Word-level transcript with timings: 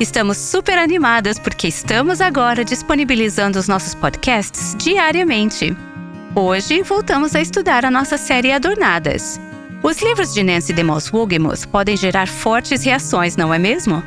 Estamos 0.00 0.38
super 0.38 0.76
animadas 0.76 1.38
porque 1.38 1.68
estamos 1.68 2.20
agora 2.20 2.64
disponibilizando 2.64 3.60
os 3.60 3.68
nossos 3.68 3.94
podcasts 3.94 4.74
diariamente. 4.76 5.74
Hoje 6.34 6.82
voltamos 6.82 7.36
a 7.36 7.40
estudar 7.40 7.84
a 7.84 7.92
nossa 7.92 8.18
série 8.18 8.50
Adornadas. 8.50 9.40
Os 9.84 10.02
livros 10.02 10.34
de 10.34 10.42
Nancy 10.42 10.72
DeMoss 10.72 11.12
Wogemuth 11.12 11.68
podem 11.68 11.96
gerar 11.96 12.26
fortes 12.26 12.82
reações, 12.82 13.36
não 13.36 13.54
é 13.54 13.58
mesmo? 13.58 14.02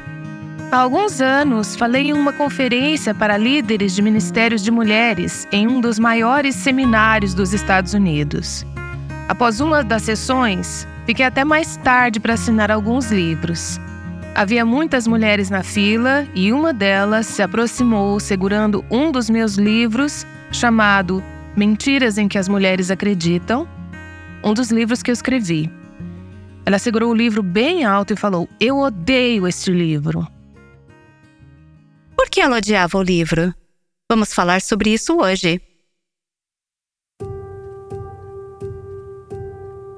Há 0.74 0.80
alguns 0.80 1.22
anos, 1.22 1.78
falei 1.78 2.10
em 2.10 2.14
uma 2.14 2.34
conferência 2.34 3.16
para 3.16 3.38
líderes 3.38 3.96
de 3.96 4.02
ministérios 4.02 4.62
de 4.62 4.70
mulheres 4.70 5.48
em 5.54 5.70
um 5.70 5.80
dos 5.80 5.98
maiores 5.98 6.56
seminários 6.56 7.34
dos 7.34 7.54
Estados 7.54 7.94
Unidos. 7.94 8.66
Após 9.30 9.62
uma 9.62 9.86
das 9.86 10.02
sessões, 10.02 10.86
fiquei 11.06 11.26
até 11.26 11.46
mais 11.46 11.78
tarde 11.78 12.20
para 12.20 12.34
assinar 12.34 12.70
alguns 12.70 13.10
livros. 13.10 13.80
Havia 14.38 14.64
muitas 14.64 15.08
mulheres 15.08 15.50
na 15.50 15.64
fila 15.64 16.28
e 16.36 16.54
uma 16.54 16.72
delas 16.72 17.26
se 17.26 17.42
aproximou 17.42 18.20
segurando 18.20 18.86
um 18.92 19.12
dos 19.12 19.32
meus 19.32 19.56
livros, 19.56 20.28
chamado 20.52 21.24
Mentiras 21.56 22.20
em 22.20 22.28
que 22.28 22.38
as 22.38 22.48
Mulheres 22.48 22.92
Acreditam, 22.92 23.68
um 24.44 24.54
dos 24.54 24.70
livros 24.70 25.02
que 25.02 25.10
eu 25.10 25.14
escrevi. 25.14 25.72
Ela 26.68 26.78
segurou 26.78 27.10
o 27.10 27.16
livro 27.16 27.42
bem 27.42 27.84
alto 27.84 28.14
e 28.14 28.16
falou: 28.16 28.48
Eu 28.60 28.78
odeio 28.78 29.48
este 29.48 29.72
livro. 29.72 30.28
Por 32.16 32.30
que 32.30 32.40
ela 32.40 32.58
odiava 32.58 32.96
o 32.96 33.02
livro? 33.02 33.52
Vamos 34.08 34.36
falar 34.36 34.62
sobre 34.62 34.94
isso 34.94 35.18
hoje. 35.18 35.60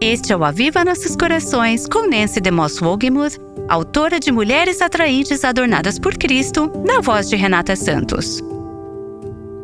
Este 0.02 0.32
é 0.32 0.38
o 0.38 0.46
Aviva 0.46 0.86
Nossos 0.86 1.14
Corações 1.14 1.86
com 1.86 2.10
Nancy 2.10 2.40
DeMoss 2.40 2.82
Wogemuth, 2.82 3.38
autora 3.70 4.20
de 4.20 4.32
Mulheres 4.32 4.82
Atraentes 4.82 5.44
Adornadas 5.44 6.00
por 6.00 6.18
Cristo, 6.18 6.72
na 6.84 7.02
voz 7.02 7.30
de 7.30 7.36
Renata 7.36 7.76
Santos. 7.76 8.42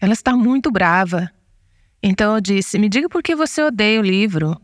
ela 0.00 0.12
está 0.12 0.36
muito 0.36 0.70
brava. 0.70 1.28
Então 2.00 2.36
eu 2.36 2.40
disse: 2.40 2.78
Me 2.78 2.88
diga 2.88 3.08
por 3.08 3.24
que 3.24 3.34
você 3.34 3.60
odeia 3.60 3.98
o 3.98 4.04
livro. 4.04 4.56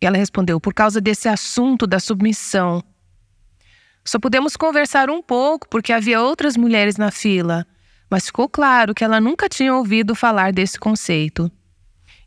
E 0.00 0.06
ela 0.06 0.16
respondeu: 0.16 0.58
Por 0.58 0.72
causa 0.72 0.98
desse 0.98 1.28
assunto 1.28 1.86
da 1.86 2.00
submissão. 2.00 2.82
Só 4.06 4.18
pudemos 4.18 4.56
conversar 4.56 5.10
um 5.10 5.22
pouco 5.22 5.68
porque 5.68 5.92
havia 5.92 6.22
outras 6.22 6.56
mulheres 6.56 6.96
na 6.96 7.10
fila, 7.10 7.66
mas 8.10 8.24
ficou 8.24 8.48
claro 8.48 8.94
que 8.94 9.04
ela 9.04 9.20
nunca 9.20 9.50
tinha 9.50 9.74
ouvido 9.74 10.14
falar 10.14 10.50
desse 10.50 10.80
conceito. 10.80 11.52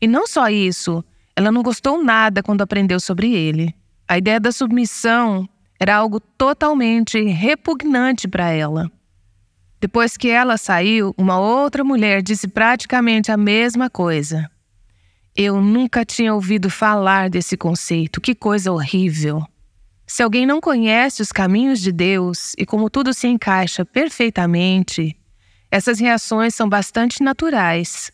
E 0.02 0.08
não 0.08 0.26
só 0.26 0.50
isso, 0.50 1.04
ela 1.36 1.52
não 1.52 1.62
gostou 1.62 2.04
nada 2.04 2.42
quando 2.42 2.62
aprendeu 2.62 3.00
sobre 3.00 3.34
ele. 3.34 3.74
A 4.08 4.18
ideia 4.18 4.40
da 4.40 4.52
submissão 4.52 5.48
era 5.80 5.96
algo 5.96 6.20
totalmente 6.20 7.22
repugnante 7.22 8.28
para 8.28 8.50
ela. 8.50 8.92
Depois 9.80 10.18
que 10.18 10.30
ela 10.30 10.58
saiu, 10.58 11.14
uma 11.18 11.40
outra 11.40 11.84
mulher 11.84 12.22
disse 12.22 12.48
praticamente 12.48 13.31
a 13.31 13.38
mesma 13.38 13.90
coisa. 13.90 14.50
Eu 15.36 15.62
nunca 15.62 16.04
tinha 16.04 16.34
ouvido 16.34 16.70
falar 16.70 17.30
desse 17.30 17.56
conceito, 17.56 18.20
que 18.20 18.36
coisa 18.36 18.72
horrível. 18.72 19.44
Se 20.06 20.22
alguém 20.22 20.46
não 20.46 20.59
conhece 20.59 21.22
os 21.22 21.31
caminhos 21.31 21.80
de 21.80 21.92
Deus 21.92 22.54
e 22.58 22.66
como 22.66 22.90
tudo 22.90 23.14
se 23.14 23.28
encaixa 23.28 23.86
perfeitamente, 23.86 25.18
essas 25.72 26.00
reações 26.00 26.54
são 26.54 26.68
bastante 26.68 27.24
naturais. 27.24 28.12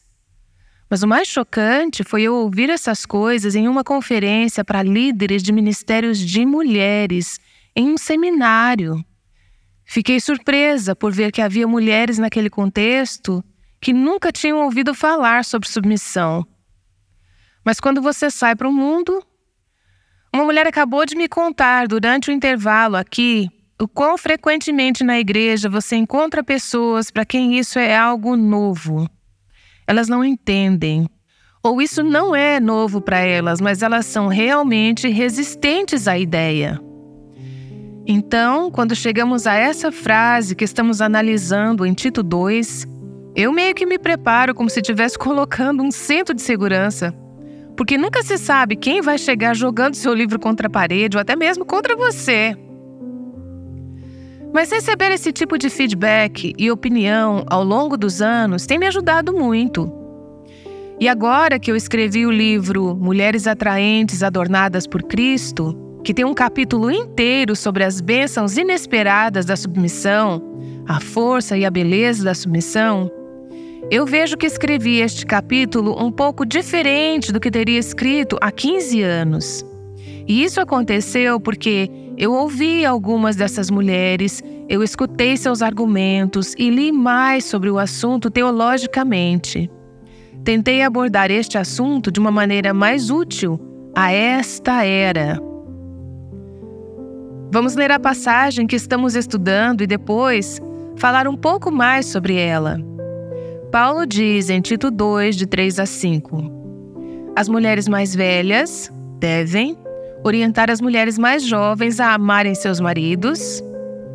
Mas 0.90 1.04
o 1.04 1.08
mais 1.08 1.28
chocante 1.28 2.04
foi 2.04 2.24
eu 2.24 2.36
ouvir 2.36 2.70
essas 2.70 3.06
coisas 3.06 3.56
em 3.56 3.68
uma 3.68 3.84
conferência 3.84 4.64
para 4.64 4.84
líderes 4.84 5.44
de 5.44 5.52
ministérios 5.52 6.18
de 6.18 6.46
mulheres, 6.46 7.40
em 7.76 7.92
um 7.92 7.98
seminário. 7.98 9.04
Fiquei 9.86 10.20
surpresa 10.20 10.96
por 10.96 11.12
ver 11.12 11.32
que 11.32 11.42
havia 11.42 11.68
mulheres 11.68 12.18
naquele 12.18 12.50
contexto 12.50 13.44
que 13.82 13.94
nunca 13.94 14.32
tinham 14.32 14.64
ouvido 14.64 14.94
falar 14.94 15.46
sobre 15.46 15.70
submissão. 15.70 16.46
Mas 17.64 17.80
quando 17.80 18.02
você 18.02 18.30
sai 18.32 18.56
para 18.56 18.68
o 18.68 18.74
mundo, 18.74 19.22
uma 20.34 20.46
mulher 20.46 20.68
acabou 20.68 21.06
de 21.06 21.16
me 21.16 21.28
contar 21.28 21.88
durante 21.88 22.30
o 22.30 22.34
intervalo 22.34 22.96
aqui 22.96 23.50
o 23.80 23.88
quão 23.88 24.18
frequentemente 24.18 25.04
na 25.04 25.20
igreja 25.20 25.70
você 25.70 25.96
encontra 25.96 26.44
pessoas 26.44 27.12
para 27.12 27.26
quem 27.26 27.60
isso 27.60 27.78
é 27.78 27.96
algo 27.96 28.36
novo. 28.36 29.08
Elas 29.88 30.10
não 30.10 30.24
entendem. 30.24 31.08
Ou 31.64 31.82
isso 31.82 32.04
não 32.04 32.36
é 32.36 32.60
novo 32.60 33.02
para 33.02 33.20
elas, 33.20 33.62
mas 33.62 33.82
elas 33.82 34.06
são 34.06 34.28
realmente 34.28 35.08
resistentes 35.08 36.08
à 36.08 36.18
ideia. 36.18 36.80
Então, 38.06 38.70
quando 38.70 38.96
chegamos 38.96 39.48
a 39.48 39.54
essa 39.56 39.92
frase 39.92 40.56
que 40.56 40.64
estamos 40.64 41.02
analisando 41.02 41.86
em 41.86 41.94
Tito 41.94 42.22
2, 42.22 42.86
eu 43.36 43.52
meio 43.52 43.74
que 43.74 43.86
me 43.86 43.98
preparo 43.98 44.54
como 44.54 44.70
se 44.70 44.80
estivesse 44.80 45.18
colocando 45.20 45.82
um 45.82 45.92
centro 45.92 46.36
de 46.36 46.42
segurança 46.42 47.14
porque 47.78 47.96
nunca 47.96 48.24
se 48.24 48.40
sabe 48.40 48.76
quem 48.76 49.02
vai 49.02 49.20
chegar 49.20 49.56
jogando 49.56 49.94
seu 49.94 50.12
livro 50.12 50.40
contra 50.40 50.66
a 50.66 50.70
parede 50.70 51.16
ou 51.16 51.22
até 51.22 51.36
mesmo 51.36 51.64
contra 51.64 51.96
você. 51.96 52.58
Mas 54.54 54.72
receber 54.72 55.12
esse 55.12 55.32
tipo 55.32 55.58
de 55.58 55.70
feedback 55.70 56.54
e 56.58 56.72
opinião 56.72 57.44
ao 57.48 57.64
longo 57.64 57.98
dos 57.98 58.22
anos 58.22 58.66
tem 58.66 58.80
me 58.80 58.88
ajudado 58.88 59.34
muito. 59.34 59.92
E 61.00 61.08
agora 61.08 61.60
que 61.60 61.72
eu 61.72 61.76
escrevi 61.76 62.26
o 62.26 62.32
livro 62.32 62.96
Mulheres 62.96 63.46
Atraentes 63.46 64.24
Adornadas 64.24 64.88
por 64.88 65.04
Cristo, 65.04 65.78
que 66.04 66.14
tem 66.14 66.26
um 66.26 66.34
capítulo 66.34 66.90
inteiro 66.90 67.56
sobre 67.56 67.84
as 67.84 68.02
bênçãos 68.02 68.58
inesperadas 68.58 69.46
da 69.46 69.56
submissão, 69.56 70.42
a 70.88 71.00
força 71.00 71.58
e 71.58 71.66
a 71.66 71.70
beleza 71.70 72.24
da 72.24 72.34
submissão, 72.34 73.12
eu 73.92 74.06
vejo 74.06 74.36
que 74.36 74.46
escrevi 74.46 75.00
este 75.00 75.26
capítulo 75.26 76.04
um 76.04 76.12
pouco 76.12 76.46
diferente 76.46 77.32
do 77.32 77.40
que 77.40 77.52
teria 77.52 77.80
escrito 77.80 78.38
há 78.42 78.52
15 78.52 79.02
anos. 79.02 79.66
E 80.28 80.44
isso 80.44 80.60
aconteceu 80.60 81.40
porque 81.40 81.90
eu 82.18 82.34
ouvi 82.34 82.84
algumas 82.84 83.36
dessas 83.36 83.70
mulheres, 83.70 84.44
eu 84.68 84.82
escutei 84.82 85.38
seus 85.38 85.62
argumentos 85.62 86.56
e 86.58 86.68
li 86.72 86.92
mais 86.92 87.46
sobre 87.46 87.70
o 87.70 87.78
assunto 87.78 88.32
teologicamente. 88.32 89.70
Tentei 90.44 90.82
abordar 90.82 91.30
este 91.30 91.60
assunto 91.60 92.12
de 92.12 92.20
uma 92.20 92.32
maneira 92.32 92.74
mais 92.74 93.12
útil 93.12 93.60
a 93.96 94.12
esta 94.12 94.84
era. 94.84 95.40
Vamos 97.52 97.76
ler 97.76 97.92
a 97.92 98.00
passagem 98.00 98.66
que 98.66 98.76
estamos 98.76 99.16
estudando 99.16 99.82
e 99.82 99.88
depois 99.88 100.60
falar 100.96 101.28
um 101.28 101.38
pouco 101.38 101.72
mais 101.72 102.08
sobre 102.08 102.36
ela. 102.36 102.80
Paulo 103.72 104.08
diz 104.08 104.50
em 104.50 104.60
Tito 104.60 104.90
2, 104.90 105.36
de 105.36 105.46
3 105.46 105.80
a 105.80 105.86
5: 105.86 106.52
As 107.36 107.48
mulheres 107.48 107.88
mais 107.88 108.16
velhas 108.16 108.92
devem 109.20 109.78
orientar 110.28 110.70
as 110.70 110.82
mulheres 110.82 111.18
mais 111.18 111.44
jovens 111.44 112.00
a 112.00 112.14
amarem 112.14 112.54
seus 112.54 112.80
maridos. 112.80 113.64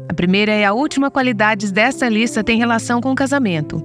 A 0.09 0.15
primeira 0.15 0.55
e 0.55 0.65
a 0.65 0.73
última 0.73 1.11
qualidade 1.11 1.73
dessa 1.73 2.09
lista 2.09 2.45
tem 2.45 2.59
relação 2.59 3.01
com 3.01 3.13
o 3.13 3.15
casamento. 3.15 3.83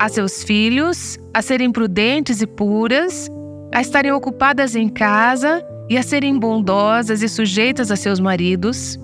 A 0.00 0.08
seus 0.08 0.44
filhos, 0.44 1.18
a 1.32 1.42
serem 1.42 1.72
prudentes 1.72 2.42
e 2.42 2.46
puras, 2.46 3.28
a 3.74 3.80
estarem 3.80 4.12
ocupadas 4.12 4.76
em 4.76 4.88
casa 4.88 5.64
e 5.88 5.96
a 5.96 6.02
serem 6.02 6.38
bondosas 6.38 7.22
e 7.22 7.28
sujeitas 7.28 7.90
a 7.90 7.96
seus 7.96 8.20
maridos, 8.20 8.98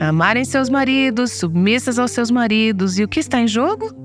a 0.00 0.08
amarem 0.08 0.44
seus 0.44 0.68
maridos, 0.68 1.32
submissas 1.32 1.98
aos 1.98 2.10
seus 2.10 2.30
maridos. 2.30 2.98
E 2.98 3.04
o 3.04 3.08
que 3.08 3.20
está 3.20 3.40
em 3.40 3.48
jogo? 3.48 4.04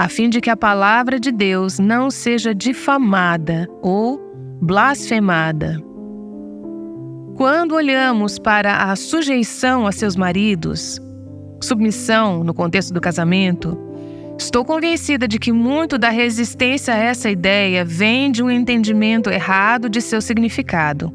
a 0.00 0.08
fim 0.08 0.30
de 0.30 0.40
que 0.40 0.48
a 0.48 0.56
palavra 0.56 1.20
de 1.20 1.30
Deus 1.30 1.78
não 1.78 2.10
seja 2.10 2.54
difamada 2.54 3.68
ou 3.82 4.18
blasfemada. 4.62 5.78
Quando 7.40 7.74
olhamos 7.74 8.38
para 8.38 8.90
a 8.90 8.94
sujeição 8.94 9.86
a 9.86 9.92
seus 9.92 10.14
maridos, 10.14 11.00
submissão 11.62 12.44
no 12.44 12.52
contexto 12.52 12.92
do 12.92 13.00
casamento, 13.00 13.78
Estou 14.38 14.62
convencida 14.62 15.26
de 15.26 15.38
que 15.38 15.50
muito 15.50 15.96
da 15.96 16.10
resistência 16.10 16.92
a 16.92 16.98
essa 16.98 17.30
ideia 17.30 17.82
vem 17.82 18.30
de 18.30 18.42
um 18.42 18.50
entendimento 18.50 19.30
errado 19.30 19.88
de 19.88 20.02
seu 20.02 20.20
significado. 20.20 21.10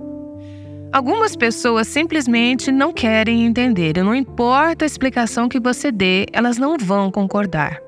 Algumas 0.91 1.35
pessoas 1.35 1.87
simplesmente 1.87 2.71
não 2.71 2.91
querem 2.91 3.45
entender, 3.45 3.95
e 3.95 4.01
não 4.01 4.15
importa 4.15 4.83
a 4.83 4.87
explicação 4.87 5.47
que 5.47 5.59
você 5.59 5.91
dê, 5.91 6.25
elas 6.33 6.57
não 6.57 6.75
vão 6.75 7.11
concordar. 7.11 7.79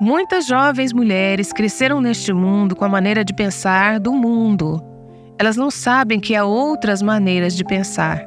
Muitas 0.00 0.46
jovens 0.46 0.92
mulheres 0.92 1.52
cresceram 1.52 2.00
neste 2.00 2.32
mundo 2.32 2.76
com 2.76 2.84
a 2.84 2.88
maneira 2.88 3.24
de 3.24 3.34
pensar 3.34 3.98
do 3.98 4.12
mundo. 4.12 4.97
Elas 5.38 5.56
não 5.56 5.70
sabem 5.70 6.18
que 6.18 6.34
há 6.34 6.44
outras 6.44 7.00
maneiras 7.00 7.54
de 7.54 7.64
pensar. 7.64 8.26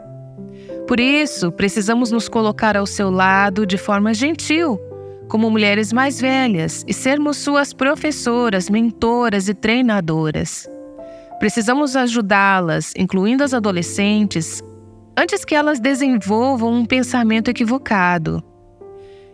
Por 0.87 0.99
isso, 0.99 1.51
precisamos 1.51 2.11
nos 2.11 2.29
colocar 2.29 2.77
ao 2.77 2.85
seu 2.85 3.09
lado 3.09 3.65
de 3.65 3.77
forma 3.77 4.13
gentil, 4.13 4.79
como 5.27 5.49
mulheres 5.49 5.91
mais 5.91 6.19
velhas, 6.19 6.83
e 6.87 6.93
sermos 6.93 7.37
suas 7.37 7.73
professoras, 7.73 8.69
mentoras 8.69 9.49
e 9.49 9.53
treinadoras. 9.53 10.69
Precisamos 11.39 11.95
ajudá-las, 11.95 12.93
incluindo 12.97 13.43
as 13.43 13.53
adolescentes, 13.53 14.61
antes 15.17 15.43
que 15.43 15.55
elas 15.55 15.79
desenvolvam 15.79 16.73
um 16.73 16.85
pensamento 16.85 17.49
equivocado. 17.49 18.43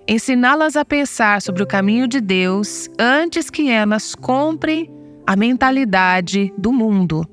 Ensiná-las 0.08 0.76
a 0.76 0.86
pensar 0.86 1.42
sobre 1.42 1.64
o 1.64 1.68
caminho 1.68 2.08
de 2.08 2.22
Deus 2.22 2.90
antes 2.98 3.50
que 3.50 3.70
elas 3.70 4.16
comprem 4.16 4.90
a 5.26 5.36
mentalidade 5.36 6.54
do 6.58 6.72
mundo. 6.72 7.28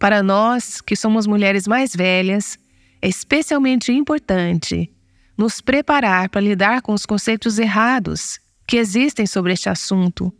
Para 0.00 0.22
nós, 0.22 0.80
que 0.80 0.96
somos 0.96 1.26
mulheres 1.26 1.68
mais 1.68 1.94
velhas, 1.94 2.58
é 3.02 3.08
especialmente 3.08 3.92
importante 3.92 4.90
nos 5.36 5.60
preparar 5.60 6.30
para 6.30 6.40
lidar 6.40 6.80
com 6.80 6.94
os 6.94 7.04
conceitos 7.04 7.58
errados 7.58 8.40
que 8.66 8.78
existem 8.78 9.26
sobre 9.26 9.52
este 9.52 9.68
assunto 9.68 10.32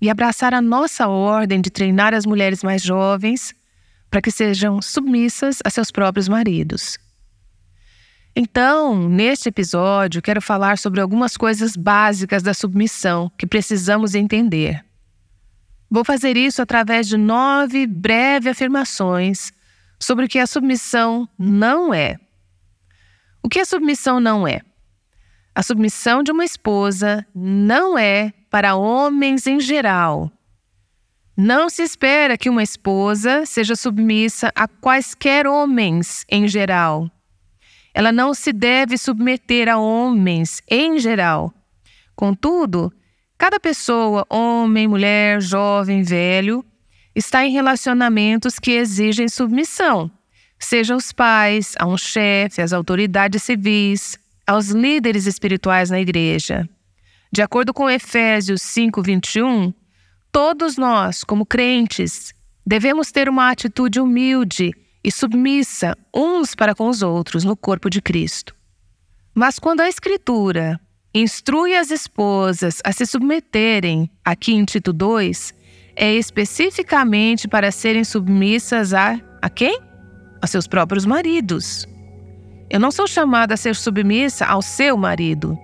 e 0.00 0.08
abraçar 0.08 0.54
a 0.54 0.62
nossa 0.62 1.08
ordem 1.08 1.60
de 1.60 1.70
treinar 1.70 2.14
as 2.14 2.24
mulheres 2.24 2.62
mais 2.64 2.82
jovens 2.82 3.54
para 4.10 4.22
que 4.22 4.30
sejam 4.30 4.80
submissas 4.80 5.58
a 5.62 5.68
seus 5.68 5.90
próprios 5.90 6.26
maridos. 6.26 6.98
Então, 8.34 9.08
neste 9.10 9.50
episódio, 9.50 10.22
quero 10.22 10.40
falar 10.40 10.78
sobre 10.78 11.02
algumas 11.02 11.36
coisas 11.36 11.76
básicas 11.76 12.42
da 12.42 12.54
submissão 12.54 13.30
que 13.36 13.46
precisamos 13.46 14.14
entender. 14.14 14.82
Vou 15.92 16.06
fazer 16.06 16.38
isso 16.38 16.62
através 16.62 17.06
de 17.06 17.18
nove 17.18 17.86
breves 17.86 18.50
afirmações 18.50 19.52
sobre 20.00 20.24
o 20.24 20.28
que 20.28 20.38
a 20.38 20.46
submissão 20.46 21.28
não 21.38 21.92
é. 21.92 22.16
O 23.42 23.48
que 23.50 23.60
a 23.60 23.64
submissão 23.66 24.18
não 24.18 24.48
é? 24.48 24.62
A 25.54 25.62
submissão 25.62 26.22
de 26.22 26.32
uma 26.32 26.46
esposa 26.46 27.26
não 27.34 27.98
é 27.98 28.32
para 28.48 28.74
homens 28.74 29.46
em 29.46 29.60
geral. 29.60 30.32
Não 31.36 31.68
se 31.68 31.82
espera 31.82 32.38
que 32.38 32.48
uma 32.48 32.62
esposa 32.62 33.44
seja 33.44 33.76
submissa 33.76 34.50
a 34.54 34.66
quaisquer 34.66 35.46
homens 35.46 36.24
em 36.26 36.48
geral. 36.48 37.10
Ela 37.92 38.12
não 38.12 38.32
se 38.32 38.50
deve 38.50 38.96
submeter 38.96 39.68
a 39.68 39.76
homens 39.76 40.62
em 40.70 40.98
geral. 40.98 41.52
Contudo, 42.16 42.90
cada 43.42 43.58
pessoa, 43.58 44.24
homem, 44.30 44.86
mulher, 44.86 45.42
jovem, 45.42 46.04
velho, 46.04 46.64
está 47.12 47.44
em 47.44 47.50
relacionamentos 47.50 48.56
que 48.56 48.70
exigem 48.70 49.28
submissão, 49.28 50.08
seja 50.60 50.94
os 50.94 51.10
pais, 51.10 51.74
a 51.76 51.84
um 51.84 51.96
chefe, 51.96 52.62
às 52.62 52.72
autoridades 52.72 53.42
civis, 53.42 54.16
aos 54.46 54.68
líderes 54.68 55.26
espirituais 55.26 55.90
na 55.90 56.00
igreja. 56.00 56.68
De 57.32 57.42
acordo 57.42 57.74
com 57.74 57.90
Efésios 57.90 58.62
5:21, 58.62 59.74
todos 60.30 60.76
nós, 60.76 61.24
como 61.24 61.44
crentes, 61.44 62.32
devemos 62.64 63.10
ter 63.10 63.28
uma 63.28 63.50
atitude 63.50 63.98
humilde 63.98 64.70
e 65.02 65.10
submissa 65.10 65.98
uns 66.14 66.54
para 66.54 66.76
com 66.76 66.88
os 66.88 67.02
outros 67.02 67.42
no 67.42 67.56
corpo 67.56 67.90
de 67.90 68.00
Cristo. 68.00 68.54
Mas 69.34 69.58
quando 69.58 69.80
a 69.80 69.88
Escritura 69.88 70.80
instrui 71.14 71.74
as 71.74 71.90
esposas 71.90 72.80
a 72.84 72.92
se 72.92 73.06
submeterem, 73.06 74.10
aqui 74.24 74.52
em 74.54 74.64
Tito 74.64 74.92
2, 74.92 75.54
é 75.94 76.14
especificamente 76.14 77.46
para 77.46 77.70
serem 77.70 78.04
submissas 78.04 78.94
a, 78.94 79.20
a 79.40 79.50
quem? 79.50 79.78
A 80.40 80.46
seus 80.46 80.66
próprios 80.66 81.04
maridos. 81.04 81.86
Eu 82.70 82.80
não 82.80 82.90
sou 82.90 83.06
chamada 83.06 83.54
a 83.54 83.56
ser 83.56 83.76
submissa 83.76 84.46
ao 84.46 84.62
seu 84.62 84.96
marido 84.96 85.58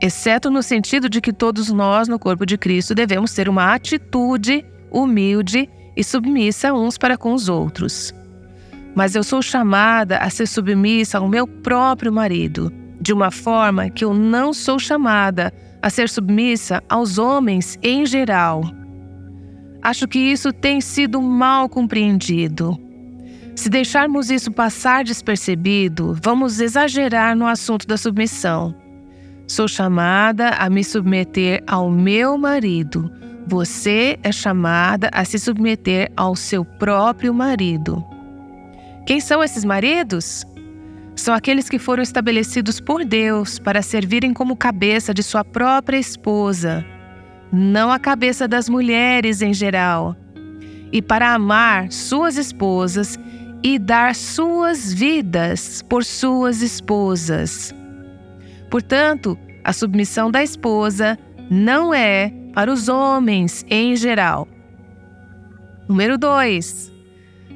exceto 0.00 0.50
no 0.50 0.62
sentido 0.62 1.08
de 1.08 1.20
que 1.20 1.32
todos 1.32 1.70
nós, 1.70 2.08
no 2.08 2.18
corpo 2.18 2.46
de 2.46 2.56
Cristo, 2.56 2.94
devemos 2.94 3.34
ter 3.34 3.48
uma 3.48 3.74
atitude 3.74 4.64
humilde 4.90 5.68
e 5.94 6.02
submissa 6.02 6.72
uns 6.72 6.96
para 6.96 7.18
com 7.18 7.34
os 7.34 7.48
outros. 7.48 8.14
Mas 8.94 9.14
eu 9.14 9.22
sou 9.22 9.42
chamada 9.42 10.18
a 10.18 10.30
ser 10.30 10.46
submissa 10.46 11.18
ao 11.18 11.28
meu 11.28 11.46
próprio 11.46 12.12
marido, 12.12 12.72
de 13.00 13.12
uma 13.12 13.30
forma 13.30 13.88
que 13.88 14.04
eu 14.04 14.12
não 14.12 14.52
sou 14.52 14.78
chamada 14.78 15.52
a 15.80 15.88
ser 15.88 16.08
submissa 16.08 16.82
aos 16.88 17.18
homens 17.18 17.78
em 17.82 18.04
geral. 18.04 18.62
Acho 19.82 20.06
que 20.06 20.18
isso 20.18 20.52
tem 20.52 20.80
sido 20.80 21.22
mal 21.22 21.68
compreendido. 21.68 22.78
Se 23.56 23.68
deixarmos 23.68 24.30
isso 24.30 24.50
passar 24.50 25.04
despercebido, 25.04 26.16
vamos 26.22 26.60
exagerar 26.60 27.34
no 27.34 27.46
assunto 27.46 27.86
da 27.86 27.96
submissão. 27.96 28.74
Sou 29.46 29.66
chamada 29.66 30.50
a 30.50 30.70
me 30.70 30.84
submeter 30.84 31.62
ao 31.66 31.90
meu 31.90 32.38
marido. 32.38 33.10
Você 33.46 34.18
é 34.22 34.30
chamada 34.30 35.10
a 35.12 35.24
se 35.24 35.38
submeter 35.38 36.12
ao 36.16 36.36
seu 36.36 36.64
próprio 36.64 37.34
marido. 37.34 38.04
Quem 39.06 39.18
são 39.18 39.42
esses 39.42 39.64
maridos? 39.64 40.46
São 41.20 41.34
aqueles 41.34 41.68
que 41.68 41.78
foram 41.78 42.02
estabelecidos 42.02 42.80
por 42.80 43.04
Deus 43.04 43.58
para 43.58 43.82
servirem 43.82 44.32
como 44.32 44.56
cabeça 44.56 45.12
de 45.12 45.22
sua 45.22 45.44
própria 45.44 45.98
esposa, 45.98 46.82
não 47.52 47.92
a 47.92 47.98
cabeça 47.98 48.48
das 48.48 48.70
mulheres 48.70 49.42
em 49.42 49.52
geral, 49.52 50.16
e 50.90 51.02
para 51.02 51.34
amar 51.34 51.92
suas 51.92 52.38
esposas 52.38 53.18
e 53.62 53.78
dar 53.78 54.14
suas 54.14 54.94
vidas 54.94 55.82
por 55.82 56.06
suas 56.06 56.62
esposas. 56.62 57.74
Portanto, 58.70 59.38
a 59.62 59.74
submissão 59.74 60.30
da 60.30 60.42
esposa 60.42 61.18
não 61.50 61.92
é 61.92 62.32
para 62.54 62.72
os 62.72 62.88
homens 62.88 63.62
em 63.68 63.94
geral. 63.94 64.48
Número 65.86 66.16
2. 66.16 66.90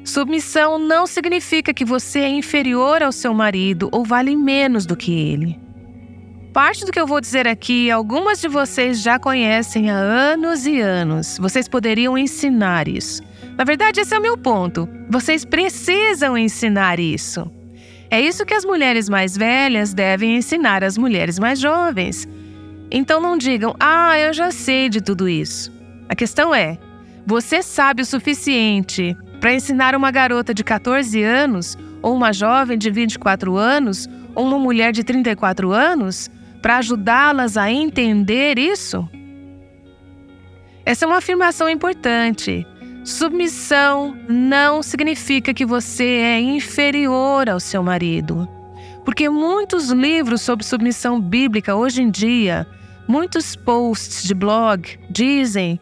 Submissão 0.05 0.77
não 0.77 1.07
significa 1.07 1.73
que 1.73 1.83
você 1.83 2.19
é 2.19 2.29
inferior 2.29 3.01
ao 3.01 3.11
seu 3.11 3.33
marido 3.33 3.89
ou 3.91 4.05
vale 4.05 4.35
menos 4.35 4.85
do 4.85 4.95
que 4.95 5.11
ele. 5.11 5.59
Parte 6.53 6.85
do 6.85 6.91
que 6.91 6.99
eu 6.99 7.07
vou 7.07 7.19
dizer 7.19 7.47
aqui, 7.47 7.89
algumas 7.89 8.39
de 8.39 8.47
vocês 8.47 9.01
já 9.01 9.17
conhecem 9.17 9.89
há 9.89 9.95
anos 9.95 10.67
e 10.67 10.79
anos. 10.79 11.39
Vocês 11.39 11.67
poderiam 11.67 12.15
ensinar 12.15 12.87
isso. 12.87 13.23
Na 13.57 13.63
verdade, 13.63 13.99
esse 13.99 14.13
é 14.13 14.19
o 14.19 14.21
meu 14.21 14.37
ponto. 14.37 14.87
Vocês 15.09 15.43
precisam 15.43 16.37
ensinar 16.37 16.99
isso. 16.99 17.51
É 18.09 18.21
isso 18.21 18.45
que 18.45 18.53
as 18.53 18.63
mulheres 18.63 19.09
mais 19.09 19.35
velhas 19.35 19.91
devem 19.91 20.37
ensinar 20.37 20.83
às 20.83 20.97
mulheres 20.99 21.39
mais 21.39 21.59
jovens. 21.59 22.27
Então 22.91 23.19
não 23.19 23.37
digam, 23.37 23.75
ah, 23.79 24.17
eu 24.19 24.31
já 24.31 24.51
sei 24.51 24.87
de 24.87 25.01
tudo 25.01 25.27
isso. 25.27 25.73
A 26.07 26.15
questão 26.15 26.53
é: 26.53 26.77
você 27.25 27.63
sabe 27.63 28.03
o 28.03 28.05
suficiente 28.05 29.17
para 29.45 29.53
ensinar 29.53 29.93
uma 29.93 30.09
garota 30.09 30.55
de 30.55 30.63
14 30.63 31.21
anos, 31.21 31.77
ou 32.01 32.15
uma 32.15 32.33
jovem 32.33 32.79
de 32.79 32.89
24 32.89 33.55
anos, 33.55 34.09
ou 34.33 34.43
uma 34.43 34.57
mulher 34.57 34.91
de 34.91 35.03
34 35.03 35.71
anos, 35.71 36.31
para 36.63 36.77
ajudá-las 36.77 37.55
a 37.55 37.71
entender 37.71 38.57
isso? 38.57 39.07
Essa 40.83 41.05
é 41.05 41.07
uma 41.07 41.17
afirmação 41.17 41.69
importante. 41.69 42.65
Submissão 43.03 44.17
não 44.27 44.81
significa 44.81 45.53
que 45.53 45.63
você 45.63 46.05
é 46.23 46.39
inferior 46.39 47.47
ao 47.47 47.59
seu 47.59 47.83
marido. 47.83 48.49
Porque 49.05 49.29
muitos 49.29 49.91
livros 49.91 50.41
sobre 50.41 50.65
submissão 50.65 51.21
bíblica 51.21 51.75
hoje 51.75 52.01
em 52.01 52.09
dia, 52.09 52.65
muitos 53.07 53.55
posts 53.55 54.23
de 54.23 54.33
blog 54.33 54.97
dizem 55.07 55.79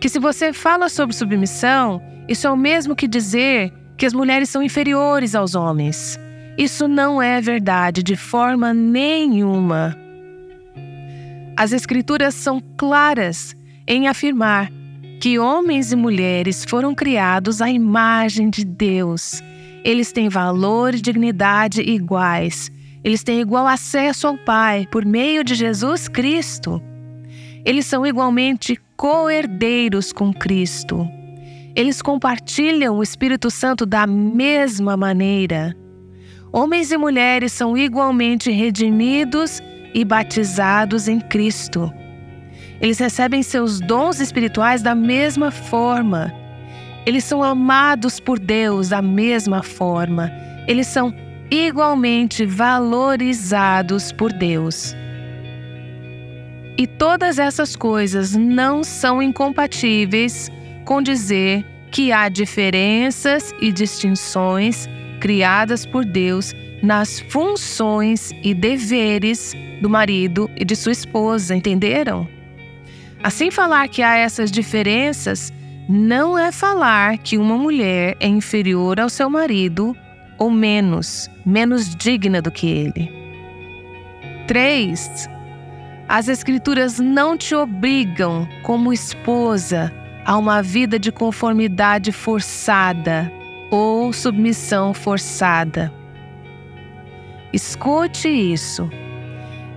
que 0.00 0.08
se 0.08 0.18
você 0.18 0.52
fala 0.52 0.88
sobre 0.88 1.14
submissão, 1.14 2.02
isso 2.28 2.46
é 2.46 2.50
o 2.50 2.56
mesmo 2.56 2.96
que 2.96 3.06
dizer 3.06 3.72
que 3.96 4.06
as 4.06 4.12
mulheres 4.12 4.48
são 4.48 4.62
inferiores 4.62 5.34
aos 5.34 5.54
homens. 5.54 6.18
Isso 6.56 6.88
não 6.88 7.20
é 7.20 7.40
verdade 7.40 8.02
de 8.02 8.16
forma 8.16 8.72
nenhuma. 8.72 9.96
As 11.56 11.72
Escrituras 11.72 12.34
são 12.34 12.62
claras 12.76 13.54
em 13.86 14.08
afirmar 14.08 14.70
que 15.20 15.38
homens 15.38 15.92
e 15.92 15.96
mulheres 15.96 16.64
foram 16.64 16.94
criados 16.94 17.60
à 17.60 17.68
imagem 17.68 18.48
de 18.48 18.64
Deus. 18.64 19.42
Eles 19.84 20.12
têm 20.12 20.28
valor 20.28 20.94
e 20.94 21.00
dignidade 21.00 21.82
iguais 21.82 22.72
eles 23.02 23.22
têm 23.22 23.40
igual 23.40 23.66
acesso 23.66 24.26
ao 24.26 24.36
Pai 24.36 24.86
por 24.90 25.04
meio 25.04 25.42
de 25.42 25.54
Jesus 25.54 26.06
Cristo. 26.06 26.82
Eles 27.64 27.86
são 27.86 28.06
igualmente 28.06 28.78
co-herdeiros 29.00 30.12
com 30.12 30.30
Cristo. 30.30 31.08
Eles 31.74 32.02
compartilham 32.02 32.98
o 32.98 33.02
Espírito 33.02 33.50
Santo 33.50 33.86
da 33.86 34.06
mesma 34.06 34.94
maneira. 34.94 35.74
Homens 36.52 36.92
e 36.92 36.98
mulheres 36.98 37.50
são 37.50 37.78
igualmente 37.78 38.50
redimidos 38.50 39.62
e 39.94 40.04
batizados 40.04 41.08
em 41.08 41.18
Cristo. 41.18 41.90
Eles 42.78 42.98
recebem 42.98 43.42
seus 43.42 43.80
dons 43.80 44.20
espirituais 44.20 44.82
da 44.82 44.94
mesma 44.94 45.50
forma. 45.50 46.30
Eles 47.06 47.24
são 47.24 47.42
amados 47.42 48.20
por 48.20 48.38
Deus 48.38 48.90
da 48.90 49.00
mesma 49.00 49.62
forma. 49.62 50.30
Eles 50.68 50.86
são 50.86 51.14
igualmente 51.50 52.44
valorizados 52.44 54.12
por 54.12 54.30
Deus. 54.30 54.94
E 56.76 56.86
todas 56.86 57.38
essas 57.38 57.76
coisas 57.76 58.34
não 58.34 58.82
são 58.82 59.22
incompatíveis 59.22 60.50
com 60.84 61.02
dizer 61.02 61.64
que 61.90 62.12
há 62.12 62.28
diferenças 62.28 63.54
e 63.60 63.72
distinções 63.72 64.88
criadas 65.20 65.84
por 65.84 66.04
Deus 66.04 66.54
nas 66.82 67.20
funções 67.20 68.32
e 68.42 68.54
deveres 68.54 69.54
do 69.82 69.90
marido 69.90 70.50
e 70.56 70.64
de 70.64 70.74
sua 70.74 70.92
esposa, 70.92 71.54
entenderam? 71.54 72.26
Assim, 73.22 73.50
falar 73.50 73.88
que 73.88 74.02
há 74.02 74.16
essas 74.16 74.50
diferenças 74.50 75.52
não 75.88 76.38
é 76.38 76.50
falar 76.50 77.18
que 77.18 77.36
uma 77.36 77.56
mulher 77.56 78.16
é 78.20 78.26
inferior 78.26 78.98
ao 78.98 79.10
seu 79.10 79.28
marido 79.28 79.94
ou 80.38 80.50
menos, 80.50 81.28
menos 81.44 81.94
digna 81.94 82.40
do 82.40 82.50
que 82.50 82.66
ele. 82.66 83.12
3. 84.46 85.28
As 86.10 86.26
Escrituras 86.26 86.98
não 86.98 87.36
te 87.36 87.54
obrigam, 87.54 88.44
como 88.64 88.92
esposa, 88.92 89.92
a 90.24 90.36
uma 90.36 90.60
vida 90.60 90.98
de 90.98 91.12
conformidade 91.12 92.10
forçada 92.10 93.32
ou 93.70 94.12
submissão 94.12 94.92
forçada. 94.92 95.92
Escute 97.52 98.28
isso. 98.28 98.90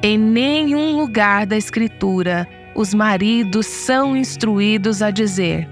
Em 0.02 0.18
nenhum 0.18 0.98
lugar 0.98 1.46
da 1.46 1.56
Escritura 1.56 2.50
os 2.76 2.96
maridos 2.96 3.68
são 3.68 4.18
instruídos 4.18 5.04
a 5.04 5.12
dizer: 5.12 5.70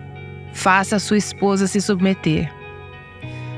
faça 0.53 0.99
sua 0.99 1.17
esposa 1.17 1.65
se 1.65 1.81
submeter. 1.81 2.53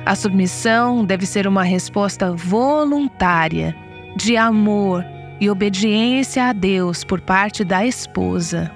A 0.05 0.15
submissão 0.15 1.03
deve 1.03 1.25
ser 1.25 1.47
uma 1.47 1.63
resposta 1.63 2.31
voluntária, 2.31 3.75
de 4.15 4.37
amor 4.37 5.03
e 5.39 5.49
obediência 5.49 6.45
a 6.45 6.53
Deus 6.53 7.03
por 7.03 7.21
parte 7.21 7.63
da 7.63 7.85
esposa. 7.85 8.71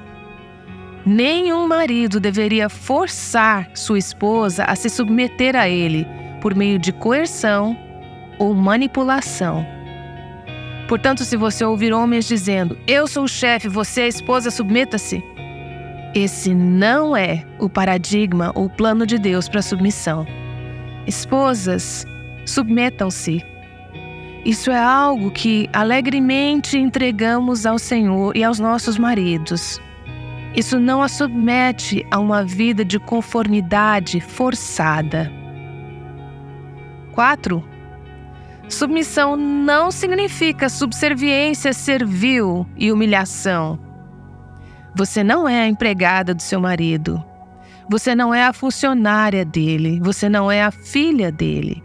Nenhum 1.05 1.67
marido 1.67 2.19
deveria 2.19 2.67
forçar 2.67 3.69
sua 3.73 3.97
esposa 3.97 4.65
a 4.65 4.75
se 4.75 4.89
submeter 4.89 5.55
a 5.55 5.69
ele 5.69 6.05
por 6.41 6.53
meio 6.53 6.77
de 6.77 6.91
coerção 6.91 7.77
ou 8.37 8.53
manipulação. 8.53 9.65
Portanto, 10.87 11.23
se 11.23 11.35
você 11.35 11.65
ouvir 11.65 11.93
homens 11.93 12.25
dizendo: 12.25 12.77
Eu 12.87 13.07
sou 13.07 13.23
o 13.23 13.27
chefe, 13.27 13.67
você 13.67 14.01
é 14.01 14.03
a 14.05 14.07
esposa, 14.09 14.51
submeta-se. 14.51 15.23
Esse 16.15 16.53
não 16.53 17.15
é 17.15 17.43
o 17.59 17.69
paradigma 17.69 18.51
ou 18.55 18.69
plano 18.69 19.05
de 19.05 19.17
Deus 19.17 19.47
para 19.47 19.61
submissão. 19.61 20.25
Esposas, 21.05 22.05
submetam-se. 22.45 23.45
Isso 24.45 24.71
é 24.71 24.79
algo 24.79 25.31
que 25.31 25.69
alegremente 25.73 26.77
entregamos 26.77 27.65
ao 27.65 27.77
Senhor 27.77 28.35
e 28.35 28.43
aos 28.43 28.59
nossos 28.59 28.97
maridos. 28.97 29.81
Isso 30.55 30.79
não 30.79 31.03
a 31.03 31.07
submete 31.07 32.05
a 32.09 32.17
uma 32.19 32.43
vida 32.43 32.83
de 32.83 32.97
conformidade 32.97 34.19
forçada. 34.19 35.31
4. 37.13 37.63
Submissão 38.69 39.35
não 39.35 39.91
significa 39.91 40.67
subserviência 40.67 41.73
servil 41.73 42.67
e 42.75 42.91
humilhação. 42.91 43.79
Você 44.95 45.23
não 45.23 45.47
é 45.47 45.61
a 45.61 45.67
empregada 45.67 46.33
do 46.33 46.41
seu 46.41 46.59
marido. 46.59 47.23
Você 47.89 48.15
não 48.15 48.33
é 48.33 48.43
a 48.43 48.51
funcionária 48.51 49.45
dele. 49.45 49.99
Você 50.01 50.27
não 50.27 50.51
é 50.51 50.63
a 50.63 50.71
filha 50.71 51.31
dele. 51.31 51.83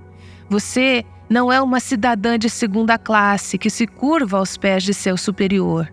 Você 0.48 1.04
não 1.32 1.50
é 1.50 1.62
uma 1.62 1.80
cidadã 1.80 2.38
de 2.38 2.50
segunda 2.50 2.98
classe 2.98 3.56
que 3.56 3.70
se 3.70 3.86
curva 3.86 4.36
aos 4.36 4.58
pés 4.58 4.82
de 4.82 4.92
seu 4.92 5.16
superior. 5.16 5.90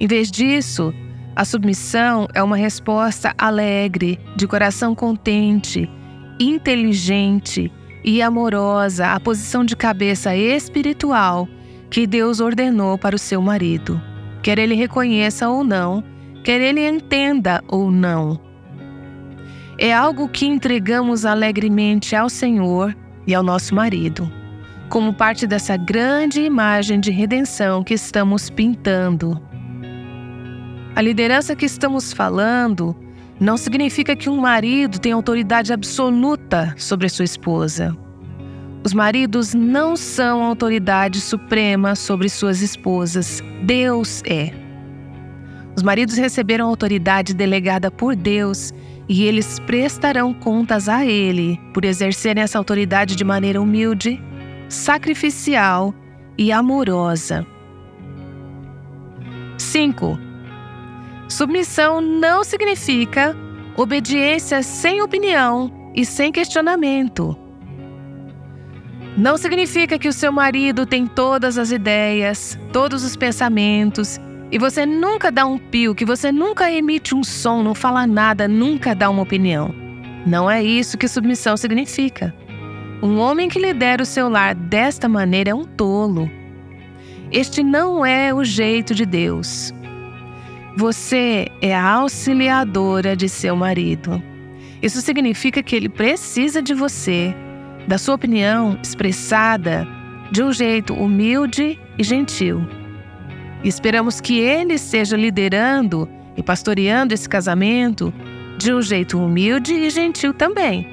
Em 0.00 0.06
vez 0.06 0.30
disso, 0.30 0.92
a 1.36 1.44
submissão 1.44 2.26
é 2.32 2.42
uma 2.42 2.56
resposta 2.56 3.34
alegre, 3.36 4.18
de 4.34 4.46
coração 4.46 4.94
contente, 4.94 5.88
inteligente 6.40 7.70
e 8.02 8.22
amorosa 8.22 9.08
a 9.08 9.20
posição 9.20 9.62
de 9.62 9.76
cabeça 9.76 10.34
espiritual 10.34 11.46
que 11.90 12.06
Deus 12.06 12.40
ordenou 12.40 12.96
para 12.96 13.14
o 13.14 13.18
seu 13.18 13.42
marido, 13.42 14.00
quer 14.42 14.58
ele 14.58 14.74
reconheça 14.74 15.48
ou 15.50 15.62
não, 15.62 16.02
quer 16.42 16.62
ele 16.62 16.88
entenda 16.88 17.62
ou 17.68 17.90
não. 17.90 18.40
É 19.78 19.92
algo 19.92 20.26
que 20.26 20.46
entregamos 20.46 21.26
alegremente 21.26 22.16
ao 22.16 22.30
Senhor 22.30 22.96
e 23.26 23.34
ao 23.34 23.42
nosso 23.42 23.74
marido, 23.74 24.30
como 24.88 25.12
parte 25.12 25.46
dessa 25.46 25.76
grande 25.76 26.40
imagem 26.40 27.00
de 27.00 27.10
redenção 27.10 27.82
que 27.82 27.94
estamos 27.94 28.48
pintando. 28.48 29.40
A 30.94 31.02
liderança 31.02 31.56
que 31.56 31.66
estamos 31.66 32.12
falando 32.12 32.96
não 33.38 33.56
significa 33.56 34.16
que 34.16 34.30
um 34.30 34.40
marido 34.40 34.98
tem 34.98 35.12
autoridade 35.12 35.72
absoluta 35.72 36.74
sobre 36.78 37.08
sua 37.08 37.24
esposa. 37.24 37.94
Os 38.82 38.94
maridos 38.94 39.52
não 39.52 39.96
são 39.96 40.42
autoridade 40.42 41.20
suprema 41.20 41.94
sobre 41.94 42.28
suas 42.28 42.62
esposas. 42.62 43.42
Deus 43.64 44.22
é. 44.24 44.52
Os 45.76 45.82
maridos 45.82 46.16
receberam 46.16 46.68
autoridade 46.68 47.34
delegada 47.34 47.90
por 47.90 48.16
Deus 48.16 48.72
e 49.08 49.24
eles 49.24 49.58
prestarão 49.60 50.34
contas 50.34 50.88
a 50.88 51.04
Ele 51.04 51.60
por 51.72 51.84
exercerem 51.84 52.42
essa 52.42 52.58
autoridade 52.58 53.14
de 53.14 53.24
maneira 53.24 53.60
humilde, 53.60 54.20
sacrificial 54.68 55.94
e 56.36 56.50
amorosa. 56.50 57.46
5. 59.58 60.18
Submissão 61.28 62.00
não 62.00 62.44
significa 62.44 63.36
obediência 63.76 64.62
sem 64.62 65.02
opinião 65.02 65.72
e 65.94 66.04
sem 66.04 66.32
questionamento. 66.32 67.36
Não 69.16 69.38
significa 69.38 69.98
que 69.98 70.08
o 70.08 70.12
seu 70.12 70.30
marido 70.30 70.84
tem 70.84 71.06
todas 71.06 71.56
as 71.56 71.70
ideias, 71.70 72.58
todos 72.72 73.02
os 73.02 73.16
pensamentos 73.16 74.20
e 74.50 74.58
você 74.58 74.86
nunca 74.86 75.30
dá 75.30 75.44
um 75.44 75.58
pio, 75.58 75.94
que 75.94 76.04
você 76.04 76.30
nunca 76.30 76.70
emite 76.70 77.14
um 77.14 77.24
som, 77.24 77.62
não 77.62 77.74
fala 77.74 78.06
nada, 78.06 78.46
nunca 78.46 78.94
dá 78.94 79.10
uma 79.10 79.22
opinião. 79.22 79.74
Não 80.26 80.50
é 80.50 80.62
isso 80.62 80.96
que 80.96 81.08
submissão 81.08 81.56
significa. 81.56 82.34
Um 83.02 83.18
homem 83.18 83.48
que 83.48 83.58
lidera 83.58 84.02
o 84.02 84.06
seu 84.06 84.28
lar 84.28 84.54
desta 84.54 85.08
maneira 85.08 85.50
é 85.50 85.54
um 85.54 85.64
tolo. 85.64 86.30
Este 87.30 87.62
não 87.62 88.06
é 88.06 88.32
o 88.32 88.44
jeito 88.44 88.94
de 88.94 89.04
Deus. 89.04 89.74
Você 90.76 91.48
é 91.60 91.74
a 91.74 91.90
auxiliadora 91.94 93.16
de 93.16 93.28
seu 93.28 93.56
marido. 93.56 94.22
Isso 94.80 95.00
significa 95.00 95.62
que 95.62 95.74
ele 95.74 95.88
precisa 95.88 96.62
de 96.62 96.72
você, 96.72 97.34
da 97.88 97.98
sua 97.98 98.14
opinião 98.14 98.78
expressada 98.82 99.86
de 100.30 100.42
um 100.42 100.52
jeito 100.52 100.94
humilde 100.94 101.78
e 101.98 102.04
gentil. 102.04 102.66
E 103.66 103.68
esperamos 103.68 104.20
que 104.20 104.38
ele 104.38 104.74
esteja 104.74 105.16
liderando 105.16 106.08
e 106.36 106.42
pastoreando 106.42 107.12
esse 107.12 107.28
casamento 107.28 108.14
de 108.56 108.72
um 108.72 108.80
jeito 108.80 109.18
humilde 109.18 109.74
e 109.74 109.90
gentil 109.90 110.32
também. 110.32 110.86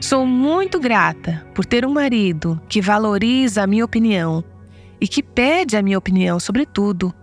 Sou 0.00 0.24
muito 0.26 0.80
grata 0.80 1.46
por 1.54 1.66
ter 1.66 1.84
um 1.84 1.92
marido 1.92 2.58
que 2.70 2.80
valoriza 2.80 3.62
a 3.62 3.66
minha 3.66 3.84
opinião 3.84 4.42
e 4.98 5.06
que 5.06 5.22
pede 5.22 5.76
a 5.76 5.82
minha 5.82 5.98
opinião 5.98 6.40
sobre 6.40 6.64
tudo 6.64 7.14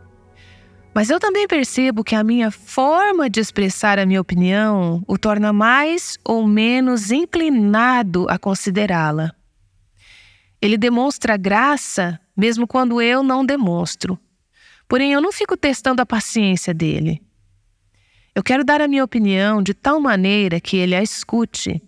mas 0.93 1.09
eu 1.09 1.19
também 1.19 1.47
percebo 1.47 2.03
que 2.03 2.13
a 2.13 2.23
minha 2.23 2.51
forma 2.51 3.27
de 3.27 3.39
expressar 3.39 3.97
a 3.97 4.05
minha 4.05 4.21
opinião 4.21 5.03
o 5.07 5.17
torna 5.17 5.51
mais 5.51 6.19
ou 6.23 6.45
menos 6.45 7.11
inclinado 7.11 8.27
a 8.29 8.37
considerá-la. 8.37 9.31
Ele 10.63 10.77
demonstra 10.77 11.35
graça 11.35 12.17
mesmo 12.37 12.65
quando 12.65 13.01
eu 13.01 13.21
não 13.21 13.45
demonstro. 13.45 14.17
Porém, 14.87 15.11
eu 15.11 15.19
não 15.19 15.29
fico 15.29 15.57
testando 15.57 16.01
a 16.01 16.05
paciência 16.05 16.73
dele. 16.73 17.21
Eu 18.33 18.41
quero 18.41 18.63
dar 18.63 18.79
a 18.79 18.87
minha 18.87 19.03
opinião 19.03 19.61
de 19.61 19.73
tal 19.73 19.99
maneira 19.99 20.61
que 20.61 20.77
ele 20.77 20.95
a 20.95 21.03
escute, 21.03 21.83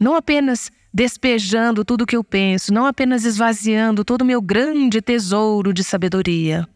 não 0.00 0.16
apenas 0.16 0.68
despejando 0.92 1.84
tudo 1.84 2.02
o 2.02 2.06
que 2.06 2.16
eu 2.16 2.24
penso, 2.24 2.74
não 2.74 2.86
apenas 2.86 3.24
esvaziando 3.24 4.04
todo 4.04 4.22
o 4.22 4.24
meu 4.24 4.42
grande 4.42 5.00
tesouro 5.00 5.72
de 5.72 5.84
sabedoria. 5.84 6.68